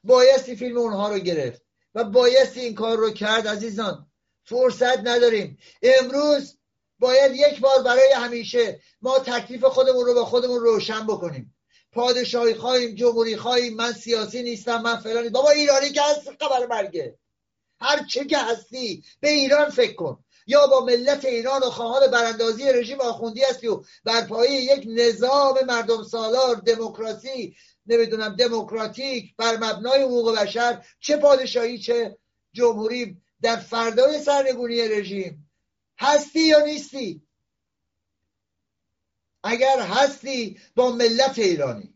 [0.03, 1.61] بایستی فیلم اونها رو گرفت
[1.95, 4.07] و بایستی این کار رو کرد عزیزان.
[4.43, 5.57] فرصت نداریم.
[5.81, 6.57] امروز
[6.99, 11.55] باید یک بار برای همیشه ما تکلیف خودمون رو با خودمون روشن بکنیم.
[11.91, 15.29] پادشاهی خواهیم جمهوری خواهیم من سیاسی نیستم من فلانی.
[15.29, 17.15] بابا ایرانی که هست خبر مرگه.
[17.79, 20.23] هر چه که هستی به ایران فکر کن.
[20.47, 25.57] یا با ملت ایران و خواهان براندازی رژیم آخوندی هستی و بر پایه یک نظام
[25.67, 32.17] مردم سالار دموکراسی نمی‌دونم دموکراتیک بر مبنای حقوق بشر چه پادشاهی چه
[32.53, 35.51] جمهوری در فردای سرنگونی رژیم.
[35.99, 37.21] هستی یا نیستی؟
[39.43, 41.93] اگر هستی با ملت ایرانی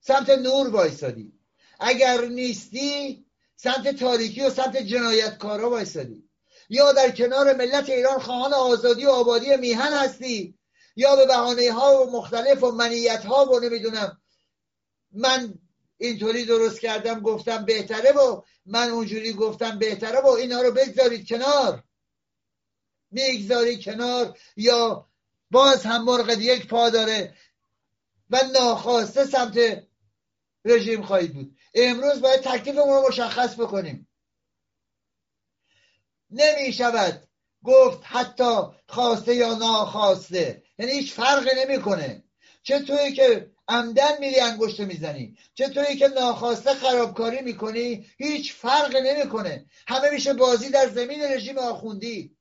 [0.00, 1.32] سمت نور وایسادی.
[1.80, 3.24] اگر نیستی
[3.56, 6.28] سمت تاریکی و سمت جنایتکارا وایسادی.
[6.68, 10.58] یا در کنار ملت ایران خواهان آزادی و آبادی میهن هستی
[10.96, 14.22] یا به بحانه ها و مختلف و منیت ها و نمی‌دونم.
[15.12, 15.54] من
[15.98, 21.84] اینطوری درست کردم گفتم بهتره و من اونجوری گفتم بهتره و اینا رو بگذارید کنار.
[23.10, 25.11] می‌گذاری کنار یا
[25.52, 27.34] باز هم مرغ یک پا داره
[28.30, 29.82] و ناخواسته سمت
[30.64, 31.56] رژیم خواهید بود.
[31.74, 34.08] امروز باید تکلیفمون رو مشخص بکنیم.
[36.30, 37.28] نمی شود
[37.64, 40.62] گفت حتی خواسته یا ناخواسته.
[40.78, 42.24] یعنی هیچ فرقی نمی‌کنه
[42.62, 49.00] چه توی که عمدن میری انگشت می‌زنی چه توی که ناخواسته خرابکاری می‌کنی هیچ فرقی
[49.00, 52.36] نمی‌کنه همه میشه بازی در زمین رژیم آخوندی.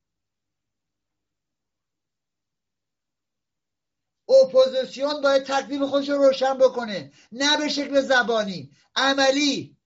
[4.31, 7.11] اپوزیسیون باید تکلیف خودش رو روشن بکنه.
[7.31, 8.71] نه به شکل زبانی.
[8.95, 9.77] عملی.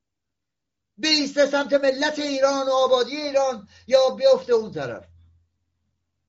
[0.98, 5.06] بیسته سمت ملت ایران و آبادی ایران یا بیفته اون طرف.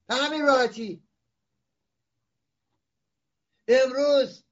[0.07, 1.03] به همین راحتی.
[3.69, 4.43] امروز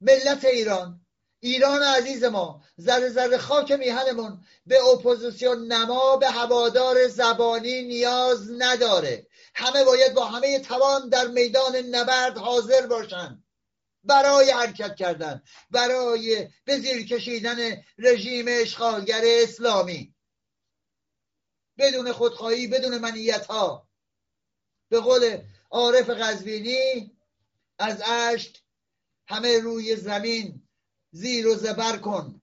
[0.00, 1.00] ملت ایران
[1.40, 9.26] ایران عزیز ما ذره ذره خاک میهنمون به اپوزیسیون نما به هوادار زبانی نیاز نداره.
[9.54, 13.44] همه باید با همه توان در میدان نبرد حاضر باشند
[14.04, 15.42] برای حرکت کردن.
[15.70, 20.14] برای به زیر کشیدن رژیم اشغالگر اسلامی.
[21.78, 23.88] بدون خودخواهی بدون منیت ها
[24.88, 27.16] به قول عارف قزوینی
[27.78, 28.62] از اشک
[29.28, 30.68] همه روی زمین
[31.10, 32.42] زیر و زبر کن.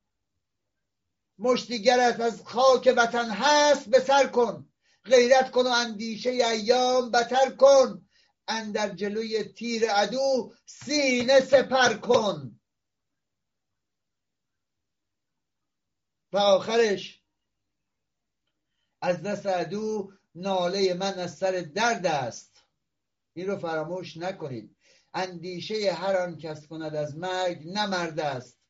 [1.39, 4.70] مشتیگرت از خاک وطن هست به سر کن.
[5.06, 8.08] غیرت کن و اندیشه ایام بتر کن.
[8.47, 12.60] اندر جلوی تیر عدو سینه سپر کن.
[16.34, 17.24] و آخرش
[19.02, 22.66] از دست عدو ناله من از سر درد است.
[23.34, 24.78] این رو فراموش نکنید.
[25.14, 28.62] اندیشه هر آن کس کند از مرگ نمرد است.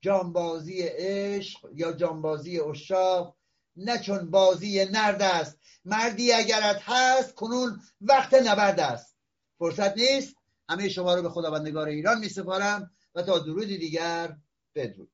[0.00, 3.39] جانبازی عشق یا جانبازی اشاق
[3.76, 5.58] نه چون بازی نرد است.
[5.84, 9.16] مردی اگرت هست کنون وقت نبرد است.
[9.58, 10.34] فرصت نیست.
[10.68, 14.36] همه شما رو به خداوندگار ایران می سپارم و تا درودی دیگر
[14.74, 15.10] بدرود.